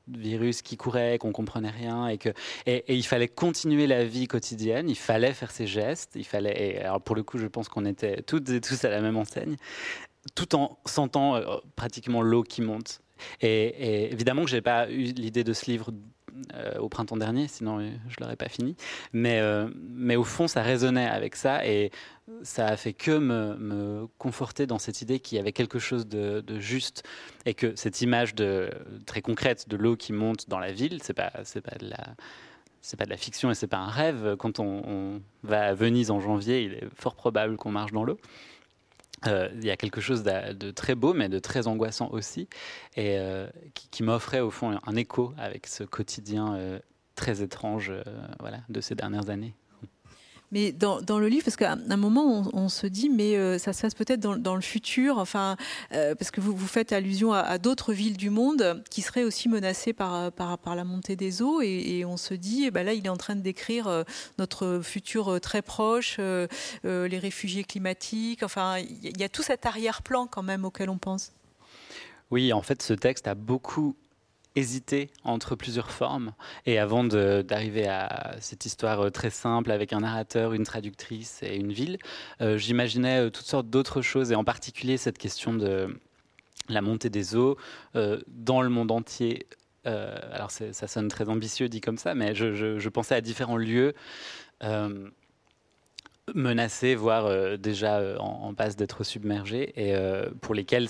[0.09, 2.31] virus qui courait, qu'on comprenait rien et que
[2.67, 7.01] il fallait continuer la vie quotidienne, il fallait faire ses gestes, il fallait et alors
[7.01, 9.57] pour le coup je pense qu'on était toutes et tous à la même enseigne,
[10.35, 13.01] tout en sentant euh, pratiquement l'eau qui monte.
[13.43, 15.93] Et, évidemment que j'ai pas eu l'idée de ce livre
[16.55, 18.77] euh, au printemps dernier, sinon euh, je l'aurais pas fini.
[19.13, 19.41] Mais,
[19.75, 21.91] mais au fond, ça résonnait avec ça et
[22.43, 26.43] ça a fait que me, conforter dans cette idée qu'il y avait quelque chose de,
[26.59, 27.03] juste
[27.47, 28.71] et que cette image de,
[29.07, 32.15] très concrète de l'eau qui monte dans la ville, c'est pas c'est pas de la
[32.83, 34.37] c'est pas de la fiction et c'est pas un rêve.
[34.39, 38.19] Quand on, va à Venise en janvier, il est fort probable qu'on marche dans l'eau.
[39.27, 42.49] Euh, il y a quelque chose de, très beau, mais de très angoissant aussi,
[42.97, 43.49] et euh,
[43.91, 46.79] qui, m'offrait au fond un écho avec ce quotidien euh,
[47.17, 47.93] très étrange,
[48.39, 49.55] voilà, de ces dernières années.
[50.53, 53.83] Mais dans, le livre, parce qu'à un moment, on, se dit, mais euh, ça se
[53.83, 55.57] passe peut-être dans, le futur, enfin,
[55.93, 59.93] euh, parce que vous, faites allusion à, d'autres villes du monde qui seraient aussi menacées
[59.93, 63.11] par, par la montée des eaux, et, on se dit, eh ben là, il est
[63.11, 64.03] en train de décrire euh,
[64.39, 70.43] notre futur très proche, les réfugiés climatiques, enfin, il y a tout cet arrière-plan quand
[70.43, 71.33] même auquel on pense.
[72.31, 73.97] Oui, en fait, ce texte a beaucoup
[74.57, 76.33] hésiter entre plusieurs formes.
[76.67, 81.57] Et avant d'arriver à cette histoire euh, très simple avec un narrateur, une traductrice et
[81.57, 81.99] une ville,
[82.41, 85.99] euh, j'imaginais euh, toutes sortes d'autres choses, et en particulier cette question de
[86.69, 87.57] la montée des eaux
[87.95, 89.47] dans le monde entier.
[89.85, 93.93] alors ça sonne très ambitieux dit comme ça, mais je, pensais à différents lieux
[96.35, 100.89] menacés, voire euh, déjà euh, en, passe d'être submergés, et euh, pour lesquels,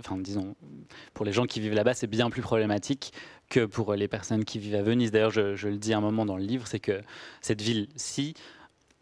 [0.00, 0.54] enfin disons,
[1.12, 3.12] pour les gens qui vivent là-bas, c'est bien plus problématique
[3.50, 5.10] que pour les personnes qui vivent à Venise.
[5.10, 7.02] D'ailleurs, je, le dis un moment dans le livre, c'est que
[7.40, 8.34] cette ville-ci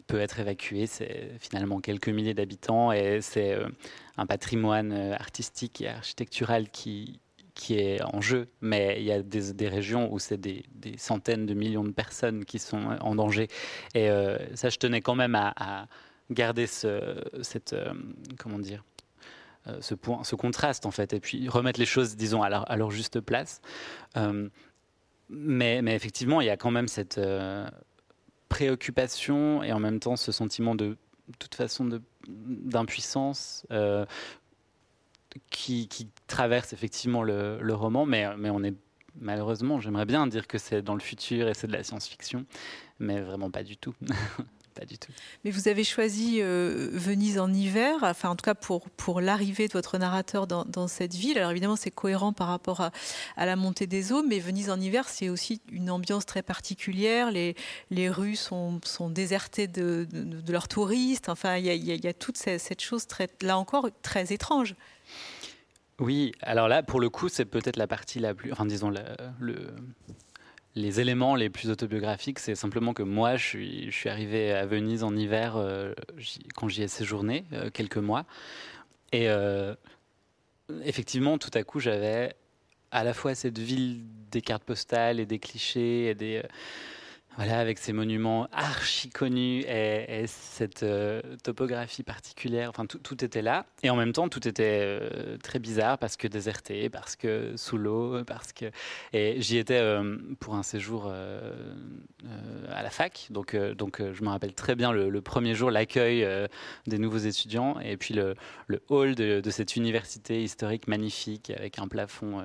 [0.06, 3.56] peut être évacuée, c'est finalement quelques milliers d'habitants, et c'est
[4.16, 7.20] un patrimoine artistique et architectural qui,
[7.62, 10.64] qui est en jeu, mais il y a des, régions où c'est des,
[10.96, 13.46] centaines de millions de personnes qui sont en danger.
[13.94, 15.87] Et euh, ça, je tenais quand même à,
[16.33, 17.92] garder ce, cette, euh,
[18.37, 18.83] comment dire,
[19.68, 22.90] euh, ce point, ce contraste en fait, et puis remettre les choses, disons, à leur,
[22.90, 23.61] juste place.
[25.29, 27.20] mais, mais, effectivement, il y a quand même cette
[28.48, 30.87] préoccupation et en même temps ce sentiment de,
[31.29, 31.88] de toute façon
[32.27, 33.64] d'impuissance
[35.51, 35.88] qui,
[36.27, 38.75] traverse effectivement le, roman, mais, on est
[39.21, 42.47] malheureusement, j'aimerais bien dire que c'est dans le futur et c'est de la science-fiction,
[42.99, 43.95] mais vraiment pas du tout.
[44.75, 45.12] pas du tout.
[45.45, 49.73] Mais vous avez choisi euh, Venise en hiver, enfin en tout cas pour, l'arrivée de
[49.73, 51.38] votre narrateur dans, cette ville.
[51.38, 52.90] Alors évidemment c'est cohérent par rapport à,
[53.37, 57.31] la montée des eaux, mais Venise en hiver c'est aussi une ambiance très particulière.
[57.31, 57.55] Les,
[58.09, 60.07] rues sont, désertées de,
[60.49, 61.29] leurs touristes.
[61.29, 63.07] Enfin il y a, toute cette chose
[63.42, 64.75] là encore très étrange.
[65.98, 68.90] Oui, alors là, pour le coup, c'est peut-être la partie la plus, enfin disons,
[69.38, 69.74] le,
[70.74, 74.64] les éléments les plus autobiographiques, c'est simplement que moi, je suis, je suis arrivé à
[74.66, 75.92] Venise en hiver euh,
[76.55, 78.24] quand j'y ai séjourné euh, quelques mois.
[79.12, 79.74] Et euh,
[80.85, 82.35] effectivement, tout à coup, j'avais
[82.90, 86.42] à la fois cette ville des cartes postales et des clichés et des
[87.37, 93.64] voilà, avec ces monuments archi connus et, cette euh, topographie particulière, enfin tout, était là.
[93.83, 97.79] Et en même temps, tout était euh, très bizarre parce que déserté, parce que sous
[97.79, 98.66] l'eau, parce que.
[99.14, 101.11] Et j'y étais euh, pour un séjour
[102.71, 106.27] à la fac, donc, donc je me rappelle très bien le, premier jour, l'accueil
[106.87, 108.35] des nouveaux étudiants et puis le,
[108.88, 112.42] hall de, cette université historique magnifique avec un plafond.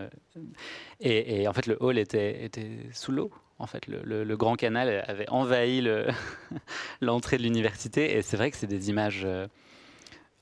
[1.00, 2.50] Et, en fait, le hall était
[2.94, 3.32] sous l'eau.
[3.60, 5.82] En fait, le, Grand Canal avait envahi
[7.02, 9.24] l'entrée de l'université, et c'est vrai que c'est des images.
[9.26, 9.48] Euh,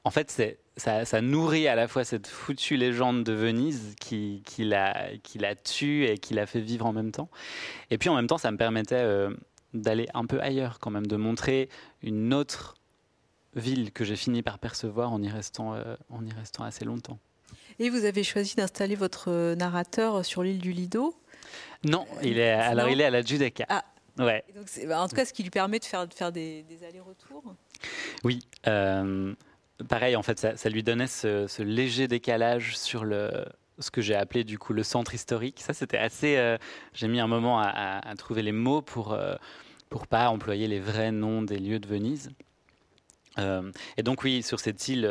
[0.03, 0.29] en fait,
[0.77, 6.17] ça, nourrit à la fois cette foutue légende de Venise qui, la, qui tue et
[6.17, 7.29] qui la fait vivre en même temps.
[7.89, 9.33] Et puis en même temps, ça me permettait euh,
[9.73, 11.69] d'aller un peu ailleurs, quand même, de montrer
[12.03, 12.75] une autre
[13.55, 17.17] ville que j'ai fini par percevoir en y restant, euh, en y restant assez longtemps.
[17.79, 21.15] Et vous avez choisi d'installer votre narrateur sur l'île du Lido.
[21.83, 23.65] Non, il est, alors il est à la Judeca.
[23.69, 23.83] Ah.
[24.17, 24.43] Ouais.
[24.87, 27.43] Bah, en tout cas, ce qui lui permet de faire, de faire des, allers-retours
[28.23, 28.39] Oui.
[28.67, 29.33] Euh,
[29.89, 33.45] pareil, en fait, ça, lui donnait ce, léger décalage sur le,
[33.79, 35.61] ce que j'ai appelé du coup le centre historique.
[35.61, 36.37] Ça, c'était assez.
[36.37, 36.57] Euh,
[36.93, 39.35] j'ai mis un moment à, trouver les mots pour euh,
[39.89, 42.31] pour pas employer les vrais noms des lieux de Venise.
[43.37, 45.09] Euh, et donc oui, sur cette île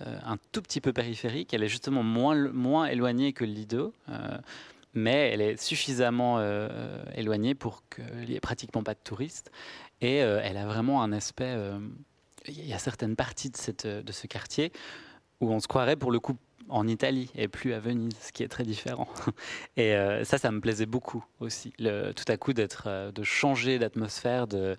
[0.00, 3.94] un tout petit peu périphérique, elle est justement moins moins éloignée que Lido.
[4.96, 6.40] Mais elle est suffisamment
[7.14, 9.50] éloignée pour qu'il n'y ait pratiquement pas de touristes.
[10.00, 11.54] Et elle a vraiment un aspect
[12.48, 14.72] il y a certaines parties de, ce quartier
[15.40, 16.36] où on se croirait pour le coup
[16.68, 19.08] en Italie et plus à Venise, ce qui est très différent.
[19.76, 23.78] Et euh, ça, ça me plaisait beaucoup aussi, tout à coup d'être, euh, de changer
[23.78, 24.76] d'atmosphère, de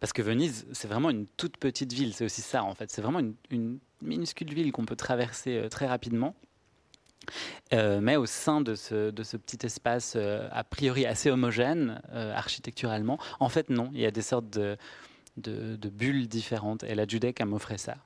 [0.00, 2.12] parce que Venise, c'est vraiment une toute petite ville.
[2.14, 2.90] C'est aussi ça en fait.
[2.90, 6.34] C'est vraiment une, minuscule ville qu'on peut traverser euh, très rapidement.
[7.72, 13.90] Mais au sein de ce, petit espace a priori assez homogène architecturalement, en fait non,
[13.94, 14.48] il y a des sortes
[15.36, 16.84] de, bulles différentes.
[16.84, 17.96] Et la Judec, elle m'offrait ça.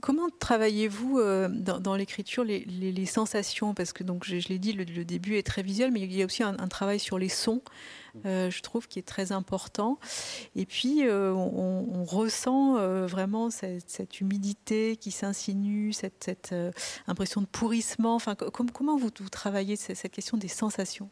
[0.00, 3.74] Comment travaillez-vous euh, dans, l'écriture les, sensations?
[3.74, 6.26] Parce que donc je, l'ai dit, le, début est très visuel, mais il y a
[6.26, 7.62] aussi un, travail sur les sons,
[8.26, 10.00] euh, je trouve, qui est très important.
[10.56, 12.74] Et puis euh, on, ressent
[13.06, 16.54] vraiment cette, humidité qui s'insinue, cette,
[17.06, 18.16] impression de pourrissement.
[18.16, 21.08] Enfin, comment vous, travaillez cette, question des sensations?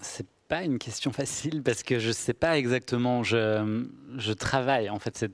[0.00, 3.22] C'est pas une question facile parce que je sais pas exactement.
[3.22, 3.86] Je,
[4.16, 5.26] je travaille en fait.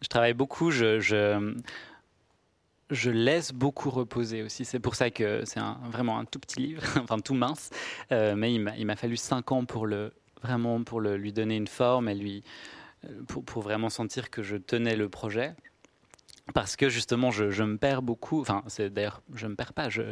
[0.00, 0.70] Je travaille beaucoup.
[0.70, 1.54] Je,
[3.10, 4.64] laisse beaucoup reposer aussi.
[4.64, 5.60] C'est pour ça que c'est
[5.90, 7.70] vraiment un tout petit livre, enfin tout mince.
[8.12, 9.86] Euh, mais il m'a fallu cinq ans pour
[10.42, 12.42] vraiment pour lui donner une forme et lui
[13.28, 15.54] pour, vraiment sentir que je tenais le projet
[16.54, 18.40] parce que justement je, me perds beaucoup.
[18.40, 19.88] Enfin, d'ailleurs je me perds pas.
[19.88, 20.02] Je,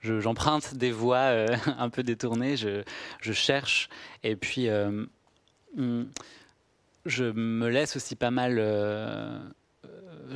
[0.00, 2.56] j'emprunte des voies euh, un peu détournées.
[2.56, 2.82] Je,
[3.32, 3.88] cherche
[4.22, 5.04] et puis euh,
[7.06, 8.56] je me laisse aussi pas mal.
[8.58, 9.38] Euh,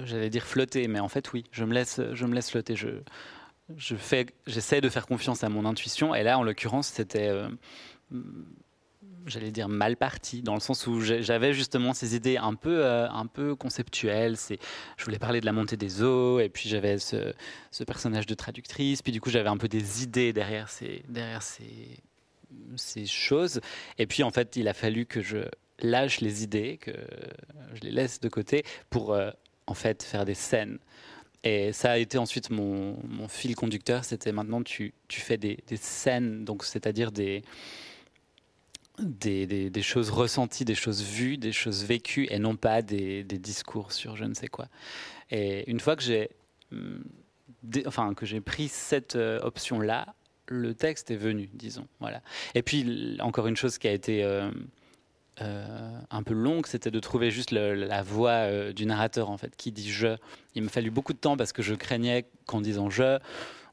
[0.04, 2.76] j'allais dire flotter, mais en fait oui, je me laisse, je me laisse flotter.
[2.76, 2.88] Je,
[3.76, 6.14] je fais, j'essaie de faire confiance à mon intuition.
[6.14, 7.30] Et là, en l'occurrence, c'était
[9.26, 13.08] j'allais dire mal parti, dans le sens où j'avais justement ces idées un peu, euh,
[13.10, 14.36] un peu conceptuelles.
[14.96, 17.34] Je voulais parler de la montée des eaux, et puis j'avais ce,
[17.86, 22.00] personnage de traductrice, puis du coup j'avais un peu des idées derrière ces, derrière ces,
[22.76, 23.60] ces choses.
[23.98, 25.38] Et puis en fait, il a fallu que je
[25.82, 26.92] lâche les idées, que
[27.74, 29.30] je les laisse de côté pour euh,
[29.66, 30.78] en fait faire des scènes.
[31.42, 32.96] Et ça a été ensuite mon,
[33.28, 37.42] fil conducteur, c'était maintenant tu, tu fais des, des scènes, donc c'est-à-dire des
[39.02, 44.16] des, choses ressenties, des choses vues, des choses vécues, et non pas des, discours sur
[44.16, 44.68] je ne sais quoi.
[45.30, 46.30] Et une fois que j'ai,
[46.72, 47.02] hum,
[47.86, 48.12] enfin
[48.44, 50.14] pris cette euh, option-là,
[50.46, 51.86] le texte est venu, disons.
[52.00, 52.22] Voilà.
[52.54, 54.50] Et puis encore une chose qui a été euh,
[55.42, 59.72] euh, un peu longue, c'était de trouver juste la voix du narrateur en fait qui
[59.72, 60.16] dit je.
[60.54, 63.18] Il m'a fallu beaucoup de temps parce que je craignais qu'en disant je,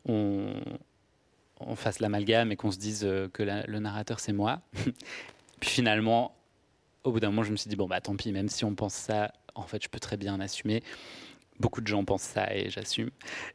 [0.07, 4.61] on, fasse l'amalgame et qu'on se dise euh, que le narrateur c'est moi.
[5.59, 6.35] Puis finalement,
[7.03, 8.75] au bout d'un moment, je me suis dit bon bah tant pis, même si on
[8.75, 10.83] pense ça, en fait, je peux très bien assumer.
[11.59, 13.09] Beaucoup de gens pensent ça et j'assume.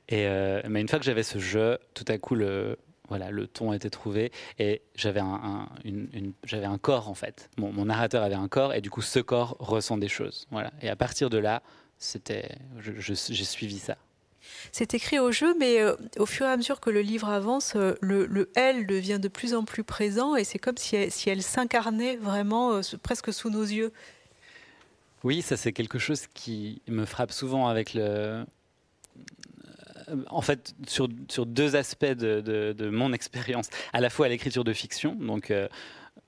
[0.09, 2.77] Et euh, mais une fois que j'avais ce jeu, tout à coup le
[3.13, 5.69] voilà, le ton était trouvé et j'avais un,
[6.45, 7.51] j'avais un corps en fait.
[7.59, 10.47] Mon, narrateur avait un corps et du coup ce corps ressent des choses.
[10.51, 10.73] Voilà.
[10.81, 11.63] Et à partir de là,
[11.99, 13.99] c'était, j'ai suivi ça.
[14.73, 17.75] C'est écrit au jeu, mais euh, au fur et à mesure que le livre avance,
[17.77, 22.17] euh, le, elle devient de plus en plus présent et c'est comme si elle, s'incarnait
[22.17, 23.93] vraiment euh, presque sous nos yeux.
[25.23, 28.47] Oui, ça c'est quelque chose qui me frappe souvent avec le...
[30.29, 35.15] En fait, sur, deux aspects de, mon expérience, à la fois à l'écriture de fiction,
[35.15, 35.53] donc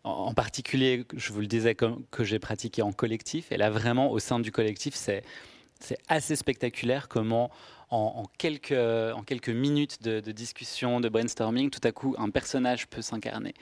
[0.05, 4.19] en particulier, je vous le disais, que j'ai pratiqué en collectif, et là vraiment au
[4.19, 5.23] sein du collectif, c'est
[6.09, 7.51] assez spectaculaire comment
[7.91, 13.03] en, quelques, en quelques minutes de, discussion, de brainstorming, tout à coup, un personnage peut
[13.03, 13.55] s'incarner.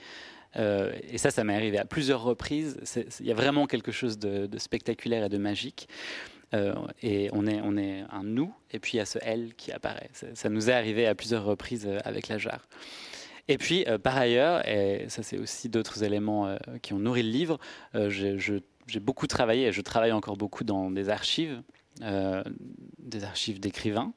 [0.55, 2.79] Euh, et ça, ça m'est arrivé à plusieurs reprises.
[3.19, 5.87] Il y a vraiment quelque chose de, spectaculaire et de magique.
[6.53, 10.09] Euh, et on est, un nous, et puis il y a ce elle qui apparaît.
[10.33, 12.67] Ça, nous est arrivé à plusieurs reprises euh, avec la jarre.
[13.47, 17.59] Et puis, par ailleurs, et ça c'est aussi d'autres éléments qui ont nourri le livre,
[17.93, 21.61] j'ai beaucoup travaillé, et je travaille encore beaucoup dans des archives,
[21.99, 24.13] des archives d'écrivains,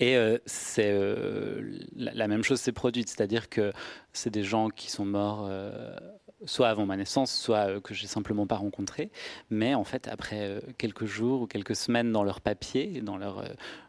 [0.00, 0.38] et euh,
[0.78, 3.72] euh, la, même chose s'est produite, c'est-à-dire que
[4.12, 5.96] c'est des gens qui sont morts euh,
[6.44, 9.10] soit avant ma naissance, soit que j'ai simplement pas rencontrés,
[9.50, 13.44] mais en fait après quelques jours ou quelques semaines dans leurs papiers, dans leurs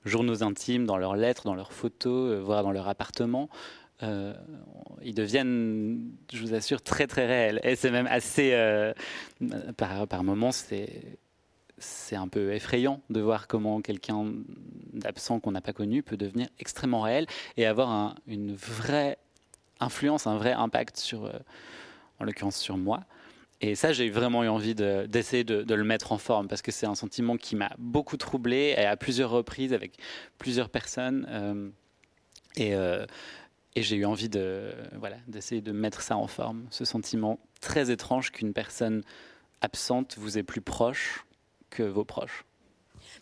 [0.06, 3.50] journaux intimes, dans leurs lettres, dans leurs photos, voire dans leur appartement,
[4.02, 7.62] ils deviennent, je vous assure, très très réels.
[7.64, 8.54] Et c'est même assez,
[9.78, 11.18] par, par moments, c'est
[11.78, 14.26] c'est un peu effrayant de voir comment quelqu'un
[14.94, 17.26] d'absent qu'on n'a pas connu peut devenir extrêmement réel
[17.58, 19.18] et avoir une vraie
[19.80, 21.30] influence, un vrai impact sur,
[22.20, 23.02] en l'occurrence sur moi.
[23.62, 26.86] Et ça, j'ai vraiment eu envie d'essayer de, le mettre en forme parce que c'est
[26.86, 29.98] un sentiment qui m'a beaucoup troublé à plusieurs reprises avec
[30.38, 31.26] plusieurs personnes.
[31.30, 31.70] Euh,
[32.58, 33.06] et, euh,
[33.76, 37.90] et j'ai eu envie de voilà d'essayer de mettre ça en forme, ce sentiment très
[37.90, 39.02] étrange qu'une personne
[39.62, 41.26] absente vous est plus proche
[41.70, 42.46] que vos proches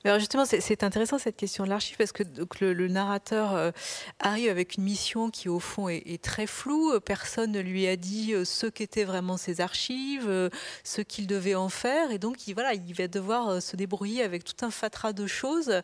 [0.03, 2.23] alors justement, c'est intéressant cette question de l'archive parce que
[2.61, 3.71] le, narrateur euh,
[4.19, 6.99] arrive avec une mission qui au fond est, très floue.
[7.01, 10.49] Personne ne lui a dit euh, ce qu'étaient vraiment ses archives, euh,
[10.83, 14.43] ce qu'il devait en faire, et donc il, voilà, il va devoir se débrouiller avec
[14.43, 15.81] tout un fatras de choses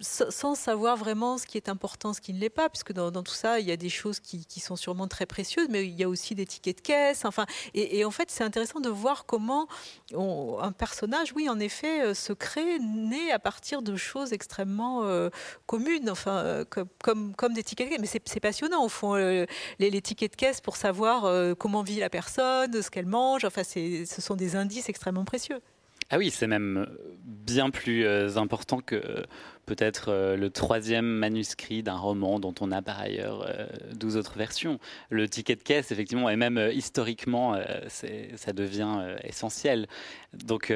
[0.00, 3.34] sans savoir vraiment ce qui est important, ce qui ne l'est pas, puisque dans, tout
[3.34, 6.08] ça, il y a des choses qui, sont sûrement très précieuses, mais il y a
[6.08, 7.24] aussi des tickets de caisse.
[7.24, 9.68] Enfin, et, en fait, c'est intéressant de voir comment
[10.14, 15.30] un personnage, oui, en effet, se crée né à partir de choses extrêmement euh,
[15.66, 16.64] communes, enfin, euh,
[16.98, 18.00] comme, comme, des tickets de caisse.
[18.00, 19.46] Mais c'est passionnant, au fond, euh,
[19.78, 23.44] les, tickets de caisse pour savoir comment vit la personne, ce qu'elle mange.
[23.44, 25.60] Enfin, ce sont des indices extrêmement précieux.
[26.10, 26.86] Ah oui, c'est même
[27.24, 28.06] bien plus
[28.36, 29.24] important que
[29.64, 33.50] peut-être le troisième manuscrit d'un roman dont on a par ailleurs
[33.94, 34.78] 12 autres versions.
[35.10, 37.58] Le ticket de caisse, effectivement, et même historiquement,
[37.88, 39.88] ça devient essentiel.
[40.32, 40.72] Donc,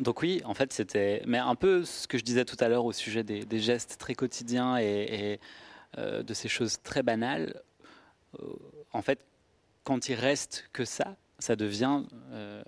[0.00, 2.84] donc oui, en fait, c'était, mais un peu ce que je disais tout à l'heure
[2.84, 5.38] au sujet des, gestes très quotidiens et,
[5.98, 7.60] euh, de ces choses très banales.
[8.40, 8.46] Euh,
[8.92, 9.20] en fait,
[9.84, 12.62] quand il reste que ça, ça devient euh,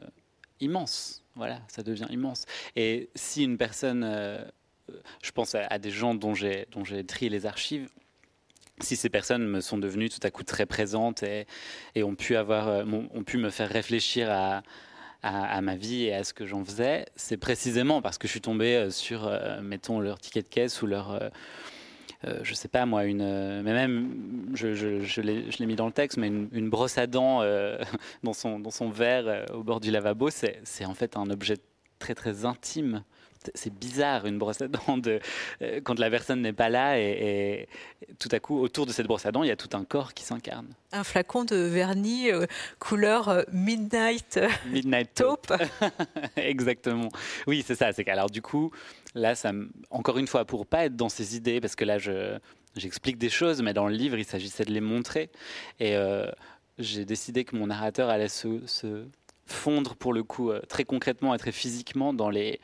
[0.60, 1.22] immense.
[1.34, 2.44] Voilà, ça devient immense.
[2.76, 4.04] Et si une personne,
[5.22, 6.66] je pense à, des gens dont j'ai
[7.06, 7.88] trié les archives,
[8.80, 11.46] si ces personnes me sont devenues tout à coup très présentes et,
[11.94, 14.62] et ont pu avoir, ont pu me faire réfléchir à
[15.24, 18.42] à, ma vie et à ce que j'en faisais, c'est précisément parce que je suis
[18.42, 22.84] tombé euh, sur, euh, mettons, leur ticket de caisse ou leur, euh, je sais pas
[22.84, 27.42] moi, une, mais même, je l'ai mis dans le texte, mais une, brosse à dents
[28.22, 31.56] dans, son, dans son verre au bord du lavabo, c'est en fait un objet
[31.98, 33.02] très très intime
[33.54, 35.20] c'est bizarre une brosse à dents de,
[35.62, 37.68] euh, quand la personne n'est pas là et,
[38.18, 40.14] tout à coup autour de cette brosse à dents il y a tout un corps
[40.14, 40.68] qui s'incarne.
[40.92, 42.46] Un flacon de vernis euh,
[42.78, 44.40] couleur euh, midnight,
[44.70, 45.52] midnight taupe.
[46.36, 47.08] Exactement.
[47.46, 47.92] Oui c'est ça.
[47.92, 48.70] C'est qu'alors du coup
[49.14, 49.52] là ça
[49.90, 52.38] encore une fois pour pas être dans ces idées parce que là je
[52.76, 55.30] j'explique des choses mais dans le livre il s'agissait de les montrer
[55.78, 55.96] et
[56.78, 59.04] j'ai décidé que mon narrateur allait se, se
[59.46, 62.60] fondre pour le coup très concrètement et très physiquement dans les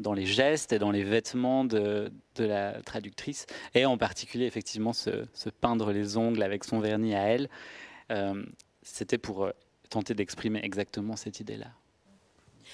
[0.00, 5.26] dans les gestes et dans les vêtements de, la traductrice, et en particulier effectivement se,
[5.60, 7.48] peindre les ongles avec son vernis à elle.
[8.10, 8.42] Euh,
[8.82, 9.50] c'était pour euh,
[9.90, 11.68] tenter d'exprimer exactement cette idée-là.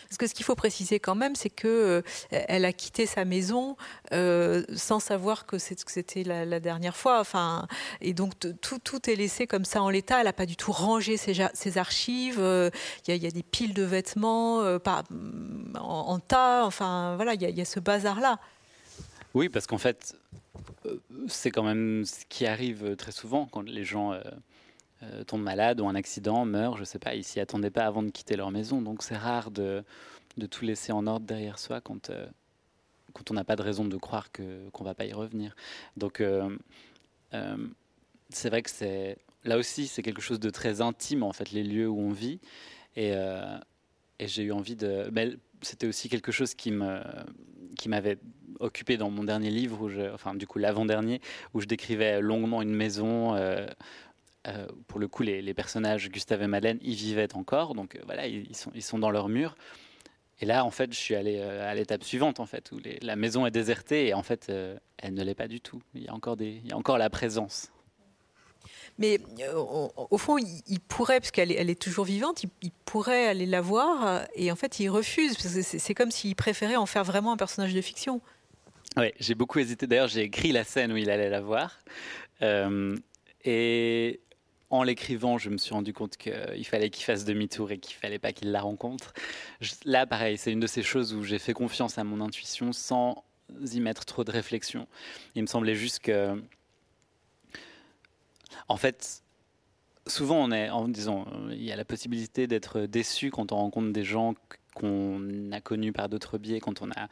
[0.09, 3.77] Parce que ce qu'il faut préciser quand même, c'est que euh, a quitté sa maison
[4.13, 7.21] euh, sans savoir que c'était la, dernière fois.
[7.21, 7.67] Enfin,
[8.01, 10.19] et donc tout, est laissé comme ça en l'état.
[10.19, 12.41] Elle n'a pas du tout rangé ses, archives.
[12.41, 12.71] Euh,
[13.07, 15.05] il y, a des piles de vêtements pas,
[15.75, 16.65] en, tas.
[16.65, 18.39] Enfin, voilà, il y, a ce bazar-là.
[19.35, 20.17] Oui, parce qu'en fait,
[21.29, 24.15] c'est quand même ce qui arrive très souvent quand les gens
[25.03, 28.03] euh, tombent malades ou un accident, meurent, je sais pas, ils s'y attendaient pas avant
[28.03, 28.81] de quitter leur maison.
[28.81, 29.85] Donc c'est rare de,
[30.37, 32.27] de, tout laisser en ordre derrière soi quand, euh,
[33.13, 35.55] quand on n'a pas de raison de croire qu'on va pas y revenir.
[35.97, 36.57] Donc euh,
[38.31, 41.63] c'est vrai que c'est là aussi c'est quelque chose de très intime en fait les
[41.63, 42.41] lieux où on vit
[42.97, 47.01] et, et j'ai eu envie de ben, c'était aussi quelque chose qui me
[47.77, 48.19] qui m'avait
[48.61, 51.21] occupé dans mon dernier livre enfin du coup l'avant-dernier
[51.55, 53.67] où je décrivais longuement une maison euh,
[54.87, 58.55] pour le coup, les, personnages Gustave et Madeleine y vivaient encore, donc euh, voilà, ils,
[58.55, 59.57] sont, ils sont dans leur mur.
[60.41, 63.17] Et là, en fait, je suis allé euh, à l'étape suivante, en fait, où la
[63.17, 64.53] maison est désertée et en fait,
[64.99, 65.81] elle ne l'est pas du tout.
[65.95, 67.71] Il y a encore, des, il y a encore la présence.
[68.99, 69.19] Mais
[69.55, 73.61] au, fond, il, pourrait, parce qu'elle est, elle est toujours vivante, il, pourrait aller la
[73.61, 75.37] voir et en fait, il refuse.
[75.37, 78.23] C'est comme s'il préférait en faire vraiment un personnage de fiction.
[78.97, 79.87] Oui, j'ai beaucoup hésité.
[79.87, 81.79] D'ailleurs, j'ai écrit la scène où il allait la voir.
[83.45, 84.21] et
[84.71, 88.19] en l'écrivant, je me suis rendu compte qu'il fallait qu'il fasse demi-tour et qu'il fallait
[88.19, 89.13] pas qu'il la rencontre.
[89.85, 93.25] là, pareil, c'est une de ces choses où j'ai fait confiance à mon intuition sans
[93.73, 94.89] y mettre trop de réflexion.
[95.35, 96.43] Il me semblait juste que,
[98.69, 99.23] en fait,
[100.07, 103.93] souvent on est, en disant, il y a la possibilité d'être déçu quand on rencontre
[103.93, 104.35] des gens
[104.75, 107.09] qu'on a connus par d'autres biais, quand on a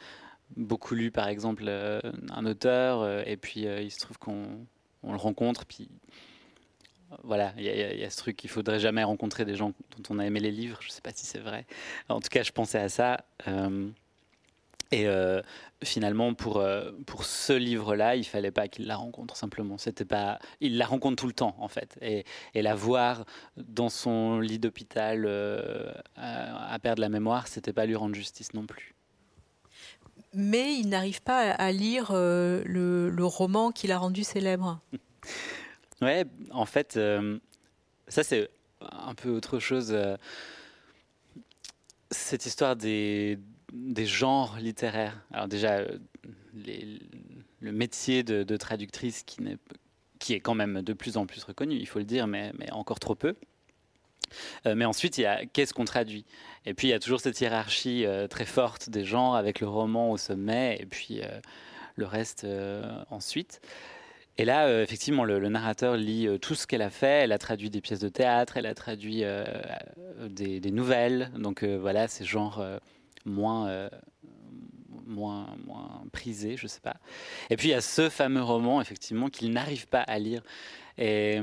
[0.56, 2.00] beaucoup lu, par exemple, euh,
[2.30, 4.66] un auteur, euh, et puis euh, il se trouve qu'on
[5.02, 5.88] le rencontre, puis
[7.22, 10.24] voilà, il y, a ce truc qu'il faudrait jamais rencontrer des gens dont on a
[10.24, 10.78] aimé les livres.
[10.80, 11.66] Je ne sais pas si c'est vrai.
[12.08, 13.24] En tout cas, je pensais à ça.
[13.48, 13.88] Euh,
[14.90, 15.40] et euh,
[15.82, 19.78] finalement, pour, euh, pour ce livre-là, il fallait pas qu'il la rencontre simplement.
[19.78, 22.24] C'était pas, il la rencontre tout le temps en fait, et,
[22.54, 23.24] et la voir
[23.56, 25.26] dans son lit d'hôpital
[26.16, 28.94] à, perdre la mémoire, c'était pas lui rendre justice non plus.
[30.32, 34.80] Mais il n'arrive pas à lire le, le, roman qui l'a rendu célèbre.
[36.02, 37.38] Ouais, en fait, euh,
[38.08, 38.48] ça c'est
[38.80, 39.92] un peu autre chose.
[39.92, 40.16] Euh,
[42.10, 43.38] cette histoire des,
[43.96, 45.20] genres littéraires.
[45.32, 45.98] Alors déjà, euh,
[47.60, 51.98] le métier de, traductrice qui, est, quand même de plus en plus reconnu, il faut
[51.98, 53.34] le dire, mais, mais encore trop peu.
[54.64, 56.24] mais ensuite, il y a qu'est-ce qu'on traduit?
[56.66, 60.10] Et puis, il y a toujours cette hiérarchie très forte des genres avec le roman
[60.10, 61.20] au sommet et puis
[61.96, 62.46] le reste
[63.10, 63.60] ensuite.
[64.36, 67.24] Et là, euh, effectivement, le, narrateur lit euh, tout ce qu'elle a fait.
[67.24, 69.44] Elle a traduit des pièces de théâtre, elle a traduit euh,
[70.28, 71.30] des, nouvelles.
[71.38, 72.64] Donc voilà, c'est genre
[73.24, 73.88] moins,
[75.06, 76.96] moins, moins prisé, je sais pas.
[77.50, 80.42] Et puis il y a ce fameux roman, effectivement, qu'il n'arrive pas à lire.
[80.98, 81.40] Et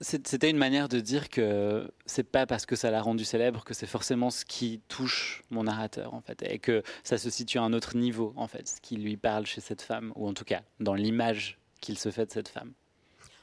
[0.00, 3.74] c'était une manière de dire que c'est pas parce que ça l'a rendu célèbre que
[3.74, 7.62] c'est forcément ce qui touche mon narrateur en fait et que ça se situe à
[7.62, 10.44] un autre niveau en fait ce qui lui parle chez cette femme ou en tout
[10.44, 12.72] cas dans l'image qu'il se fait de cette femme.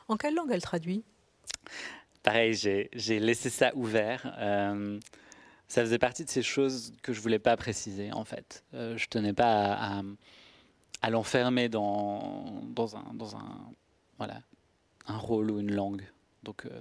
[0.07, 1.03] En quelle langue elle traduit?
[2.23, 4.35] Pareil, j'ai laissé ça ouvert.
[4.39, 4.99] Euh,
[5.67, 8.63] ça faisait partie de ces choses que je voulais pas préciser en fait.
[8.73, 10.01] Euh, je tenais pas à,
[11.01, 13.71] à, l'enfermer dans, dans, un, dans un,
[14.17, 14.41] voilà,
[15.07, 16.03] un rôle ou une langue.
[16.45, 16.79] Donc, euh,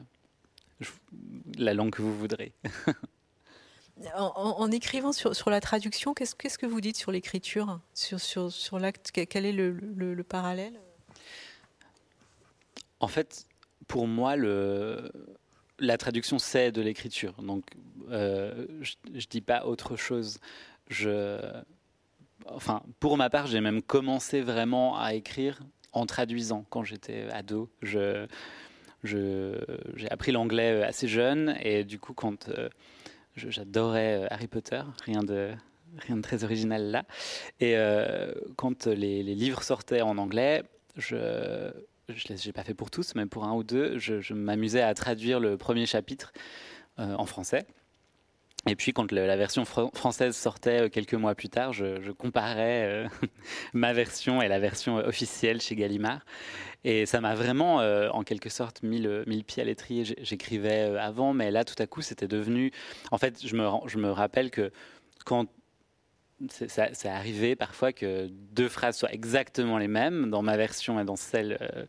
[1.57, 2.53] la langue que vous voudrez.
[4.17, 8.53] en, écrivant sur, sur la traduction, qu'est-ce, qu'est-ce que vous dites sur l'écriture, sur, sur,
[8.53, 10.79] sur l'acte Quel est le, le, parallèle?
[13.01, 13.47] En fait,
[13.89, 15.11] pour moi, le,
[15.79, 17.35] la traduction, c'est de l'écriture.
[17.43, 17.65] Donc,
[18.11, 20.39] euh, je ne dis pas autre chose.
[20.89, 21.41] Je,
[22.47, 25.61] enfin, pour ma part, j'ai même commencé vraiment à écrire
[25.93, 27.71] en traduisant quand j'étais ado.
[27.81, 28.27] Je,
[29.05, 32.69] j'ai appris l'anglais euh, assez jeune et du coup, quand euh,
[33.37, 35.51] j'adorais euh, Harry Potter, rien de,
[35.99, 37.05] rien de très original là.
[37.61, 37.77] Et
[38.57, 40.63] quand les, livres sortaient en anglais,
[40.97, 41.71] je
[42.11, 45.41] je l'ai pas fait pour tous, mais pour un ou deux, je, m'amusais à traduire
[45.41, 46.35] le premier chapitre
[46.99, 47.67] en français.
[48.67, 53.07] Et puis quand la version française sortait quelques mois plus tard, je, comparais
[53.75, 56.25] ma version et la version officielle chez Gallimard.
[56.85, 60.05] Et ça m'a vraiment, euh, en quelque sorte, mis le, pied à l'étrier.
[60.21, 62.73] J'écrivais euh, avant, mais là, tout à coup, c'était devenu.
[63.11, 64.71] En fait, je me rappelle que
[65.25, 65.47] quand
[66.49, 71.17] c'est arrivé parfois que deux phrases soient exactement les mêmes dans ma version et dans
[71.17, 71.85] celle euh,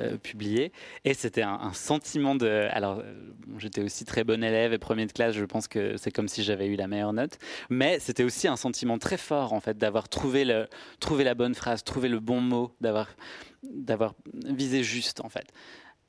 [0.00, 0.72] euh, publiée.
[1.04, 2.66] Et c'était un, sentiment de...
[2.70, 3.14] Alors, euh,
[3.58, 6.42] j'étais aussi très bon élève et premier de classe, je pense que c'est comme si
[6.42, 7.38] j'avais eu la meilleure note.
[7.70, 12.08] Mais c'était aussi un sentiment très fort, en fait, d'avoir trouvé, la bonne phrase, trouvé
[12.08, 15.46] le bon mot, d'avoir visé juste, en fait.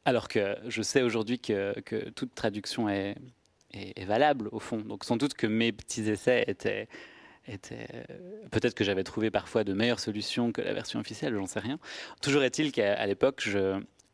[0.05, 1.79] Alors que je sais aujourd'hui que,
[2.15, 3.15] toute traduction est
[4.05, 4.77] valable, au fond.
[4.77, 6.87] Donc, sans doute que mes petits essais étaient
[7.47, 7.87] était
[8.51, 11.79] peut-être que j'avais trouvé parfois de meilleures solutions que la version officielle, j'en sais rien.
[12.21, 13.41] Toujours est-il qu'à l'époque,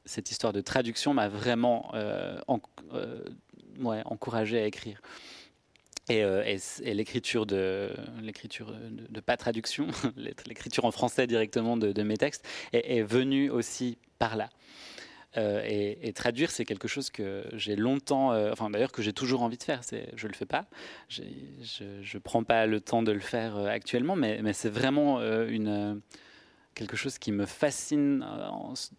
[0.05, 2.39] cette histoire de traduction m'a vraiment euh,
[2.93, 3.23] euh,
[4.05, 5.01] encouragé à écrire.
[6.09, 6.43] Et, euh,
[6.81, 7.89] l'écriture de
[8.21, 8.73] l'écriture
[9.09, 14.49] de, pas traduction, l'écriture en français directement de, mes textes est venue aussi par là.
[15.37, 19.43] Euh, et, traduire, c'est quelque chose que j'ai longtemps, euh, enfin d'ailleurs que j'ai toujours
[19.43, 19.81] envie de faire.
[20.15, 20.65] Je le fais pas,
[21.07, 25.21] je ne prends pas le temps de le faire euh, actuellement, mais, c'est vraiment
[26.75, 28.25] quelque chose qui me fascine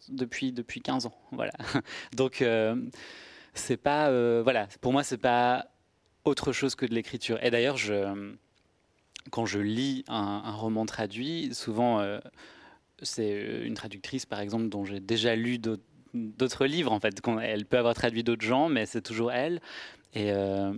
[0.09, 1.15] depuis depuis 15 ans.
[1.33, 1.53] Voilà.
[2.17, 2.45] Donc
[3.55, 4.11] c'est pas,
[4.43, 5.67] voilà, pour moi c'est pas
[6.25, 7.43] autre chose que de l'écriture.
[7.45, 7.77] Et d'ailleurs,
[9.31, 12.03] quand je lis un roman traduit, souvent
[13.03, 15.83] c'est une traductrice, par exemple, dont j'ai déjà lu d'autres
[16.15, 17.21] d'autres livres en fait.
[17.43, 19.61] Elle peut avoir traduit d'autres gens, mais c'est toujours elle.
[20.17, 20.75] Euh,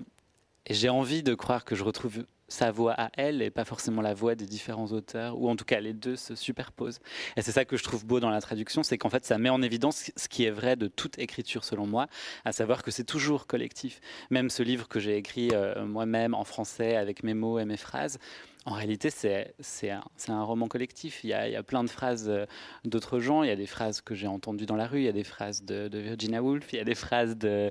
[0.67, 4.03] et, j'ai envie de croire que je retrouve sa voix à elle et pas forcément
[4.03, 7.01] la voix des différents auteurs, ou en tout cas les deux se superposent.
[7.37, 9.49] Et c'est ça que je trouve beau dans la traduction, c'est qu'en fait ça met
[9.49, 12.07] en évidence ce qui est vrai de toute écriture selon moi,
[12.45, 14.01] à savoir que c'est toujours collectif.
[14.31, 17.79] Même ce livre que j'ai écrit euh, moi-même en français avec mes mots et mes
[17.79, 18.19] phrases,
[18.67, 21.23] en réalité, c'est un, roman collectif.
[21.23, 22.47] Il y, a, plein de phrases euh,
[22.85, 23.43] d'autres gens.
[23.43, 25.01] Il y a des phrases que j'ai entendues dans la rue.
[25.01, 26.73] Il y a des phrases de, Virginia Woolf.
[26.73, 27.71] Il y a des phrases de,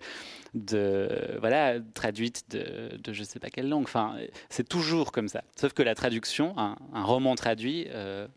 [1.96, 3.86] traduites de, de je ne sais pas quelle langue.
[3.86, 4.18] Enfin,
[4.50, 5.44] c'est toujours comme ça.
[5.56, 8.28] Sauf que la traduction, un, roman traduit, euh,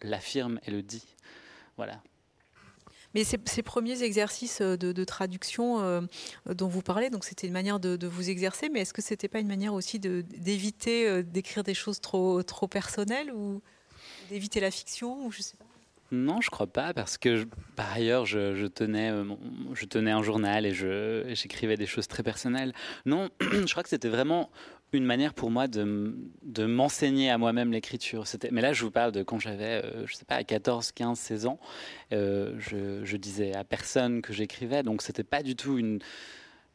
[0.00, 1.04] l'affirme et le dit.
[1.76, 2.00] Voilà.
[3.16, 6.06] Mais ces, premiers exercices de, traduction
[6.44, 9.40] dont vous parlez, donc c'était une manière de, vous exercer, mais est-ce que c'était pas
[9.40, 13.62] une manière aussi d'éviter d'écrire des choses trop, trop personnelles ou
[14.28, 15.56] d'éviter la fiction ou je sais
[16.12, 19.24] non, je crois pas, parce que par ailleurs, je, tenais, euh,
[19.74, 20.72] je tenais un journal et
[21.34, 22.72] j'écrivais des choses très personnelles.
[23.06, 24.50] Non, je crois que c'était vraiment
[24.92, 28.24] une manière pour moi de, m'enseigner à moi-même l'écriture.
[28.50, 31.46] Mais là, je vous parle de quand j'avais, euh, je sais pas, 14, 15, 16
[31.46, 31.58] ans.
[32.12, 36.00] Euh, je, disais à personne que j'écrivais, donc c'était pas du tout une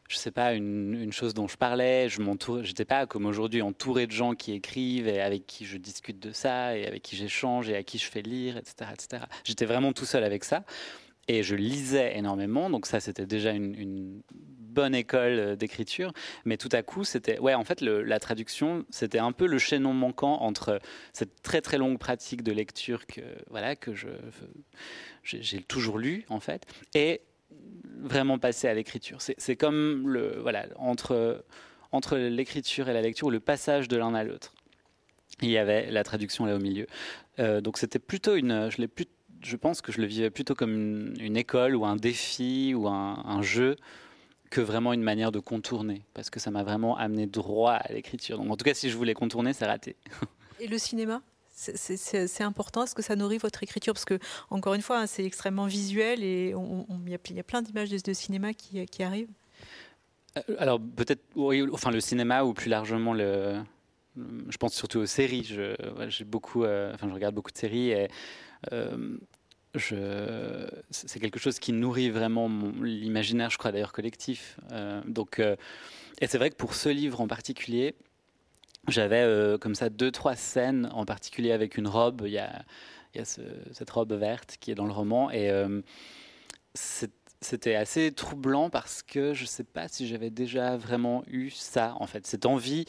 [0.09, 2.09] je sais pas, une, chose dont je parlais.
[2.09, 6.19] Je n'étais pas comme aujourd'hui entouré de gens qui écrivent et avec qui je discute
[6.19, 9.23] de ça et avec qui j'échange et à qui je fais lire, etc., etc.
[9.45, 10.65] J'étais vraiment tout seul avec ça
[11.29, 12.69] et je lisais énormément.
[12.69, 14.21] Donc ça, c'était déjà une,
[14.71, 16.13] bonne école euh, d'écriture.
[16.45, 19.93] Mais tout à coup, c'était, ouais, en fait, la traduction, c'était un peu le chaînon
[19.93, 20.79] manquant entre
[21.13, 24.09] cette très très longue pratique de lecture que voilà que je
[25.23, 26.65] j'ai toujours lu en fait
[26.95, 27.21] et
[28.01, 29.19] vraiment passer à l'écriture.
[29.19, 31.43] C'est comme le, voilà, entre,
[31.91, 34.53] entre l'écriture et la lecture, le passage de l'un à l'autre.
[35.41, 36.87] Il y avait la traduction là au milieu.
[37.39, 38.69] Euh, donc c'était plutôt une.
[38.69, 39.05] Je, plus,
[39.41, 43.41] je pense que je le vivais plutôt comme une, école ou un défi ou un,
[43.41, 43.75] jeu
[44.51, 46.03] que vraiment une manière de contourner.
[46.13, 48.37] Parce que ça m'a vraiment amené droit à l'écriture.
[48.37, 49.95] Donc en tout cas, si je voulais contourner, c'est raté.
[50.59, 51.23] Et le cinéma
[51.53, 52.83] c'est important?
[52.83, 53.93] Est-ce que ça nourrit votre écriture?
[53.93, 54.17] Parce que,
[54.49, 58.53] encore une fois, hein, c'est extrêmement visuel et il y, a plein d'images de, cinéma
[58.53, 59.29] qui, arrivent.
[60.37, 61.21] Euh, alors, peut-être,
[61.71, 63.61] enfin, le cinéma ou plus largement le.
[64.15, 65.43] Je pense surtout aux séries.
[65.43, 65.75] Je,
[66.07, 68.07] j'ai beaucoup, euh, enfin, je regarde beaucoup de séries et
[68.73, 69.17] euh,
[69.79, 72.49] c'est quelque chose qui nourrit vraiment
[72.81, 74.57] l'imaginaire, je crois d'ailleurs collectif.
[75.05, 77.95] donc, et c'est vrai que pour ce livre en particulier,
[78.87, 82.23] j'avais euh, comme ça deux, trois scènes, en particulier avec une robe.
[82.25, 82.63] Il y a,
[83.23, 85.29] cette robe verte qui est dans le roman.
[85.31, 85.81] Et euh,
[86.73, 91.95] c'était assez troublant parce que je ne sais pas si j'avais déjà vraiment eu ça,
[91.99, 92.85] en fait, cette envie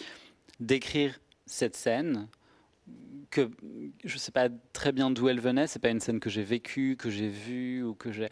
[0.61, 2.29] d'écrire cette scène
[3.33, 3.51] que
[4.05, 5.67] je ne sais pas très bien d'où elle venait.
[5.67, 8.29] C'est pas une scène que j'ai vécue, que j'ai vue ou que j'ai.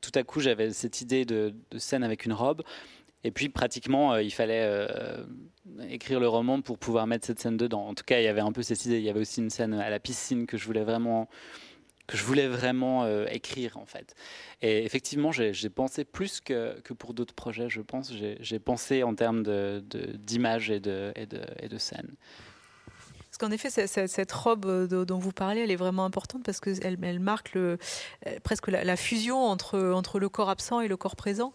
[0.00, 2.62] Tout à coup, j'avais cette idée de, scène avec une robe,
[3.24, 5.24] et puis pratiquement, euh, il fallait euh,
[5.90, 7.86] écrire le roman pour pouvoir mettre cette scène dedans.
[7.86, 8.98] En tout cas, il y avait un peu cette idée.
[8.98, 11.28] Il y avait aussi une scène à la piscine que je voulais vraiment
[12.06, 14.14] que je voulais vraiment euh, écrire en fait.
[14.60, 18.12] Et effectivement, j'ai pensé plus que, pour d'autres projets, je pense.
[18.40, 20.74] J'ai pensé en termes d'images de,
[21.16, 22.14] et, de, et, et de scènes.
[23.34, 27.18] Parce qu'en effet, cette robe dont vous parlez, elle est vraiment importante parce qu'elle elle
[27.18, 27.78] marque le,
[28.44, 31.52] presque la, fusion entre, le corps absent et le corps présent.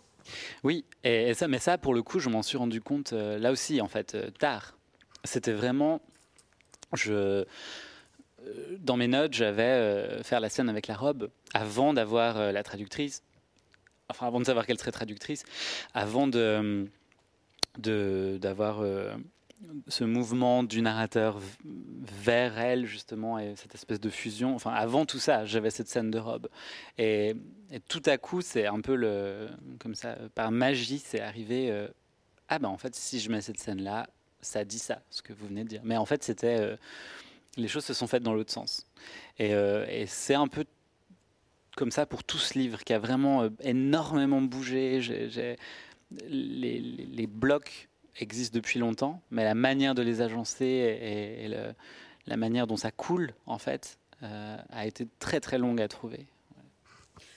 [0.66, 3.54] Oui, et, ça, mais ça, pour le coup, je m'en suis rendu compte euh, là
[3.54, 4.78] aussi, en fait, euh, tard.
[5.24, 6.02] C'était vraiment.
[7.08, 7.46] Euh,
[8.80, 13.24] dans mes notes, j'avais faire la scène avec la robe avant d'avoir la traductrice.
[14.10, 15.46] Enfin, avant de savoir qu'elle serait traductrice,
[15.94, 16.28] avant
[17.78, 18.84] d'avoir
[19.88, 24.56] ce mouvement du narrateur vers elle justement et cette espèce de fusion.
[24.56, 26.48] Enfin, avant tout ça, j'avais cette scène de robe
[26.98, 27.36] et,
[27.88, 29.48] tout à coup, c'est un peu le
[29.80, 31.70] comme ça par magie, c'est arrivé.
[31.72, 31.88] Euh,
[32.48, 34.10] ah ben en fait, si je mets cette scène là,
[34.42, 35.82] ça dit ça, ce que vous venez de dire.
[35.84, 36.78] Mais en fait, c'était euh,
[37.58, 38.88] les choses se sont faites dans l'autre sens
[39.38, 40.66] et, euh, et c'est un peu
[41.76, 45.00] comme ça pour tout ce livre qui a vraiment énormément bougé.
[46.28, 47.89] Les blocs
[48.20, 51.50] existent depuis longtemps, mais la manière de les agencer et,
[52.28, 56.28] la manière dont ça coule, en fait, euh, a été très très longue à trouver.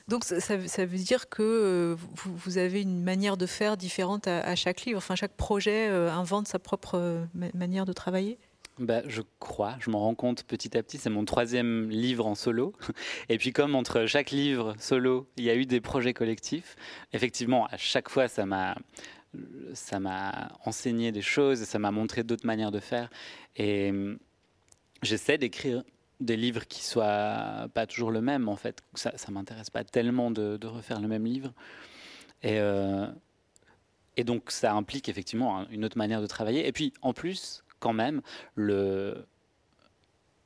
[0.09, 4.83] Donc ça, veut dire que euh, vous, avez une manière de faire différente à, chaque
[4.83, 8.39] livre, enfin chaque projet euh, invente sa propre manière de travailler?
[8.79, 10.99] Bah, je crois, je m'en rends compte petit à petit.
[10.99, 12.73] C'est mon troisième livre en solo.
[13.29, 16.77] Et puis comme entre chaque livre solo, il y a eu des projets collectifs,
[17.13, 18.75] effectivement, à chaque fois, ça m'a
[19.75, 23.11] ça m'a enseigné des choses, et ça m'a montré d'autres manières de faire.
[23.57, 24.19] Et hum,
[25.03, 25.83] j'essaie d'écrire
[26.21, 28.83] des livres qui soient pas toujours le même, en fait.
[28.95, 31.53] Ça, ça m'intéresse pas tellement de, refaire le même livre.
[32.43, 33.07] Et, euh,
[34.25, 36.67] donc, ça implique effectivement une autre manière de travailler.
[36.67, 38.23] Et puis, en plus, quand même,
[38.55, 39.27] le.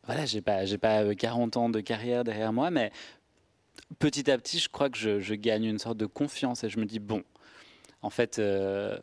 [0.05, 2.93] Voilà, j'ai pas, j'ai pas 40 ans de carrière derrière moi, mais
[3.99, 6.85] petit à petit, je crois que je gagne une sorte de confiance et je me
[6.85, 7.25] dis, bon,
[8.07, 8.97] en fait, euh,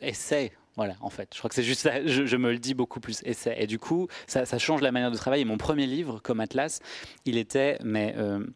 [0.00, 0.52] essaie.
[0.76, 3.22] Voilà, en fait, je crois que c'est juste ça, je, me le dis beaucoup plus,
[3.24, 3.56] essaie.
[3.58, 5.44] Et du coup, ça, change la manière de travailler.
[5.44, 6.78] Mon premier livre, comme Atlas,
[7.24, 8.46] il était, mais euh,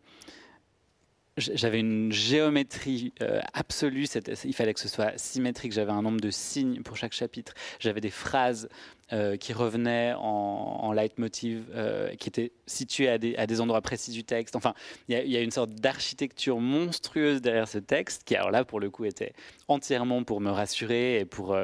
[1.36, 4.06] j'avais une géométrie euh, absolue.
[4.44, 5.72] Il fallait que ce soit symétrique.
[5.72, 7.52] J'avais un nombre de signes pour chaque chapitre.
[7.80, 8.68] J'avais des phrases
[9.14, 14.24] euh, qui revenaient en, en leitmotiv, euh, qui étaient situées à des, endroits précis du
[14.24, 14.56] texte.
[14.56, 14.74] Enfin,
[15.08, 18.90] il y, a une sorte d'architecture monstrueuse derrière ce texte, qui alors là, pour le
[18.90, 19.32] coup, était
[19.68, 21.56] entièrement pour me rassurer et pour,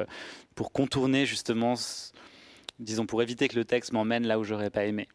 [0.55, 1.73] pour contourner justement,
[2.79, 5.07] disons, pour éviter que le texte m'emmène là où j'aurais pas aimé.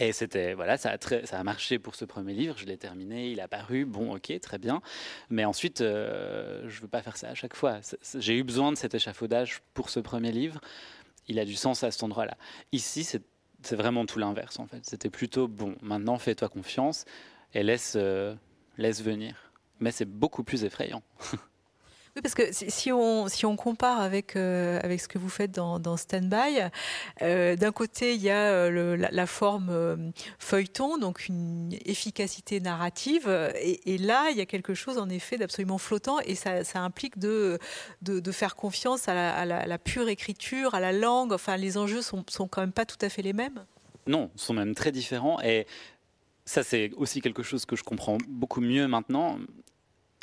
[0.00, 2.54] Et c'était voilà, ça a, ça a marché pour ce premier livre.
[2.56, 4.80] Je l'ai terminé, il a paru, bon, ok, très bien.
[5.28, 7.80] Mais ensuite, euh, je veux pas faire ça à chaque fois.
[8.14, 10.60] J'ai eu besoin de cet échafaudage pour ce premier livre.
[11.28, 12.36] Il a du sens à cet endroit-là.
[12.72, 13.22] Ici, c'est
[13.76, 14.84] vraiment tout l'inverse en fait.
[14.84, 15.76] C'était plutôt bon.
[15.82, 17.04] Maintenant, fais-toi confiance
[17.54, 18.34] et laisse euh,
[18.76, 19.52] laisse venir.
[19.80, 21.02] Mais c'est beaucoup plus effrayant.
[22.22, 26.60] Parce que si on, compare avec, euh, avec ce que vous faites dans, dans Standby,
[27.22, 33.28] euh, d'un côté, il y a euh, la, forme feuilleton, donc une efficacité narrative,
[33.60, 37.58] et, là, il y a quelque chose en effet d'absolument flottant, et ça, implique de,
[38.32, 42.60] faire confiance à la, pure écriture, à la langue, enfin, les enjeux sont, sont quand
[42.60, 43.64] même pas tout à fait les mêmes.
[44.06, 45.66] Non, sont même très différents, et
[46.44, 49.38] ça, c'est aussi quelque chose que je comprends beaucoup mieux maintenant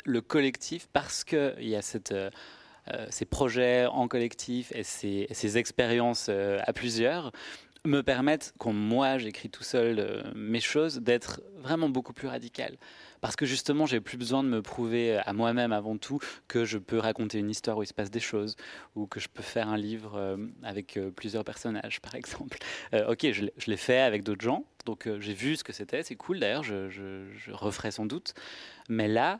[0.06, 1.80] le collectif parce qu'il y a
[2.12, 2.30] euh,
[2.92, 7.32] euh, ces projets en collectif et ces, ces expériences euh, à plusieurs
[7.84, 12.78] me permettent, quand moi j'écris tout seul mes choses, d'être vraiment beaucoup plus radical.
[13.20, 16.78] Parce que justement, j'ai plus besoin de me prouver à moi-même avant tout que je
[16.78, 18.56] peux raconter une histoire où il se passe des choses,
[18.96, 22.58] ou que je peux faire un livre avec plusieurs personnages, par exemple.
[22.92, 26.40] Ok, je l'ai fait avec d'autres gens, donc j'ai vu ce que c'était, c'est cool
[26.40, 28.34] d'ailleurs, je, je, je referai sans doute.
[28.88, 29.38] Mais là,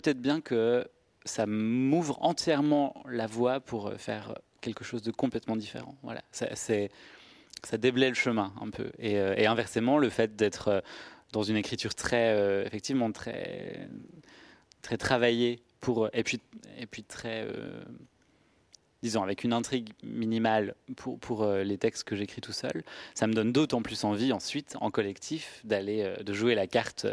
[0.00, 0.86] peut-être bien que
[1.24, 5.96] ça m'ouvre entièrement la voie pour faire quelque chose de complètement différent.
[6.02, 6.90] Voilà, c'est
[7.64, 8.90] ça déblaye le chemin un peu.
[8.98, 10.80] Et, euh, inversement, le fait d'être euh,
[11.32, 13.88] dans une écriture très, euh, effectivement, très,
[14.82, 16.40] très travaillée pour, et puis,
[16.78, 17.46] et puis très,
[19.02, 22.82] disons, avec une intrigue minimale pour, pour les textes que j'écris tout seul,
[23.14, 27.06] ça me donne d'autant plus envie ensuite, en collectif, d'aller, de jouer la carte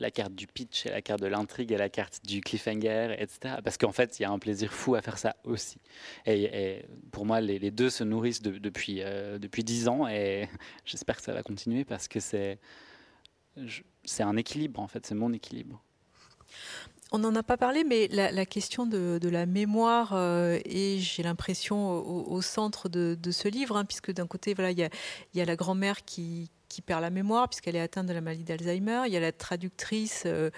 [0.00, 3.56] la carte du pitch, et la carte de l'intrigue, et la carte du cliffhanger, etc.
[3.62, 5.78] Parce qu'en fait, il y a un plaisir fou à faire ça aussi.
[6.26, 6.82] Et,
[7.12, 10.48] pour moi, les, deux se nourrissent de, depuis euh, depuis dix ans, et
[10.84, 12.58] j'espère que ça va continuer parce que c'est
[14.04, 15.82] c'est un équilibre en fait, c'est mon équilibre.
[17.12, 21.90] On n'en a pas parlé, mais la, question de, la mémoire euh, est, j'ai l'impression,
[21.90, 24.88] au, centre de, ce livre, hein, puisque d'un côté, voilà, il
[25.34, 28.44] y a la grand-mère qui, qui perd la mémoire puisqu'elle est atteinte de la maladie
[28.44, 29.02] d'Alzheimer.
[29.06, 30.50] Il y a la traductrice euh,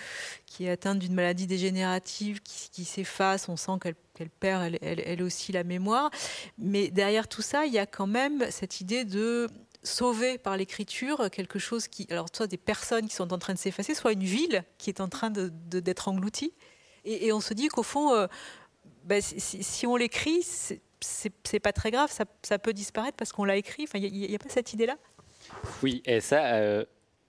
[0.47, 3.49] qui est atteinte d'une maladie dégénérative qui, s'efface.
[3.49, 6.11] On sent qu'elle qu perd elle, aussi la mémoire.
[6.59, 9.49] Mais derrière tout ça, il y a quand même cette idée de
[9.83, 13.59] sauver par l'écriture quelque chose qui, alors soit des personnes qui sont en train de
[13.59, 16.53] s'effacer, soit une ville qui est en train d'être engloutie.
[17.05, 18.29] Et, on se dit qu'au fond, euh,
[19.05, 23.85] ben, si, on l'écrit, c'est pas très grave, ça, peut disparaître parce qu'on l'a écrit.
[23.85, 24.97] Enfin, il n'y a, pas cette idée-là
[25.83, 26.85] oui, et ça, euh,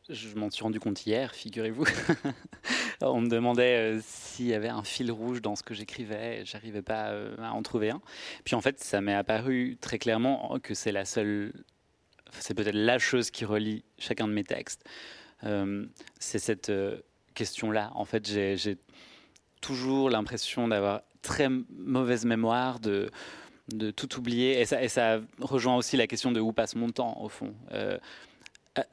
[0.09, 1.86] je m'en suis rendu compte hier, figurez-vous.
[3.01, 6.81] On me demandait euh, s'il y avait un fil rouge dans ce que j'écrivais, j'arrivais
[6.81, 8.01] pas euh, à en trouver un.
[8.43, 11.53] Puis en fait, ça m'est apparu très clairement que c'est la seule,
[12.31, 14.84] c'est peut-être la chose qui relie chacun de mes textes.
[16.19, 16.71] C'est cette
[17.34, 17.91] question-là.
[17.95, 18.77] En fait, j'ai
[19.59, 23.09] toujours l'impression d'avoir très mauvaise mémoire de
[23.72, 24.59] de tout oublier.
[24.59, 27.53] Et ça, rejoint aussi la question de où passe mon temps, au fond.
[27.72, 27.97] Euh,
[28.78, 28.84] euh,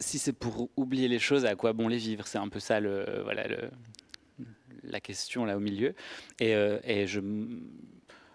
[0.00, 2.26] si c'est pour oublier les choses, à quoi bon les vivre?
[2.26, 3.70] C'est un peu ça le, voilà, le,
[4.82, 5.94] la question là au milieu.
[6.38, 6.78] Et, euh,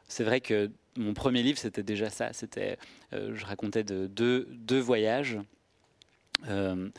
[0.07, 2.31] c'est vrai que mon premier livre, c'était déjà ça.
[2.31, 2.77] C'était,
[3.13, 5.39] euh, je racontais de deux, deux voyages.
[6.47, 6.89] Euh,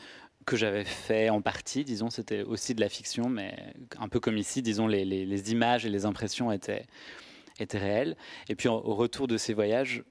[0.45, 4.37] que j'avais fait en partie, disons, c'était aussi de la fiction, mais un peu comme
[4.37, 6.85] ici, disons, les images et les impressions étaient,
[7.63, 8.15] était réel.
[8.49, 10.03] Et puis au retour de ces voyages,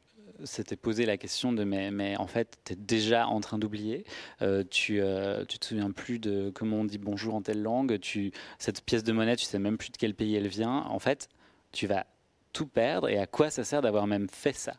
[0.44, 4.05] s'était posé la question de mais, en fait tu es déjà en train d'oublier.
[4.42, 7.99] Euh, tu, euh, te souviens plus de comment on dit bonjour en telle langue.
[8.01, 10.84] Tu cette pièce de monnaie tu sais même plus de quel pays elle vient.
[10.88, 11.28] En fait
[11.72, 12.07] tu vas
[12.53, 13.09] tout perdre.
[13.09, 14.74] Et à quoi ça sert d'avoir même fait ça?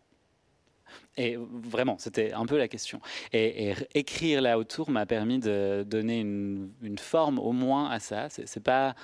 [1.18, 3.02] Et vraiment c'était un peu la question.
[3.34, 8.00] Et, et écrire là autour m'a permis de donner une, une, forme au moins à
[8.00, 8.28] ça.
[8.30, 8.96] C'est pas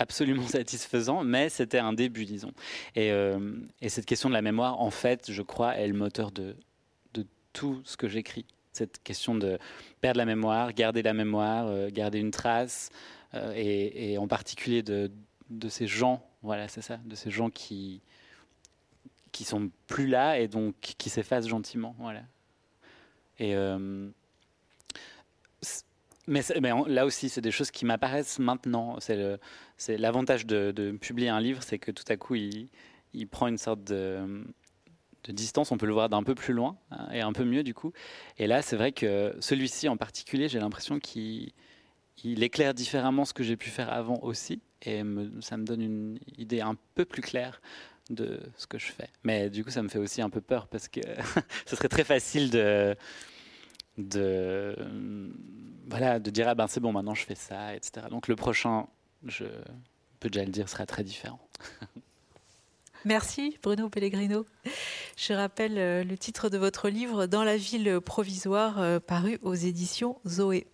[0.00, 2.52] absolument satisfaisant, mais c'était un début, disons.
[2.96, 6.32] Et, euh, et, cette question de la mémoire, en fait, je crois, est le moteur
[6.32, 6.56] de,
[7.52, 8.46] tout ce que j'écris.
[8.72, 9.58] Cette question de
[10.00, 12.90] perdre la mémoire, garder la mémoire, euh, garder une trace,
[13.34, 15.10] euh, et, en particulier de,
[15.50, 18.02] de ces gens, voilà, c'est ça, de ces gens qui
[19.32, 22.22] qui sont plus là et donc qui s'effacent gentiment, voilà.
[23.40, 23.54] Et
[26.26, 26.42] Mais,
[26.86, 28.98] là aussi, c'est des choses qui m'apparaissent maintenant.
[29.00, 33.84] C'est l'avantage de, publier un livre, c'est que tout à coup, il, prend une sorte
[33.84, 34.44] de,
[35.28, 35.72] distance.
[35.72, 37.92] On peut le voir d'un peu plus loin hein, et un peu mieux du coup.
[38.38, 41.52] Et là, c'est vrai que celui-ci en particulier, j'ai l'impression qu'il
[42.24, 44.60] éclaire différemment ce que j'ai pu faire avant aussi.
[44.82, 45.02] Et
[45.40, 47.60] ça me donne une idée un peu plus claire
[48.10, 49.08] de ce que je fais.
[49.24, 51.00] Mais du coup, ça me fait aussi un peu peur parce que
[51.66, 52.96] ce serait très facile de
[54.08, 54.76] de
[55.88, 58.86] voilà de dire ah ben c'est bon maintenant je fais ça etc donc le prochain
[59.26, 59.44] je
[60.18, 61.40] peux déjà le dire sera très différent
[63.06, 64.44] Merci Bruno Pellegrino.
[65.16, 69.54] Je rappelle euh, le titre de votre livre Dans la ville provisoire euh, paru aux
[69.54, 70.66] éditions Zoé.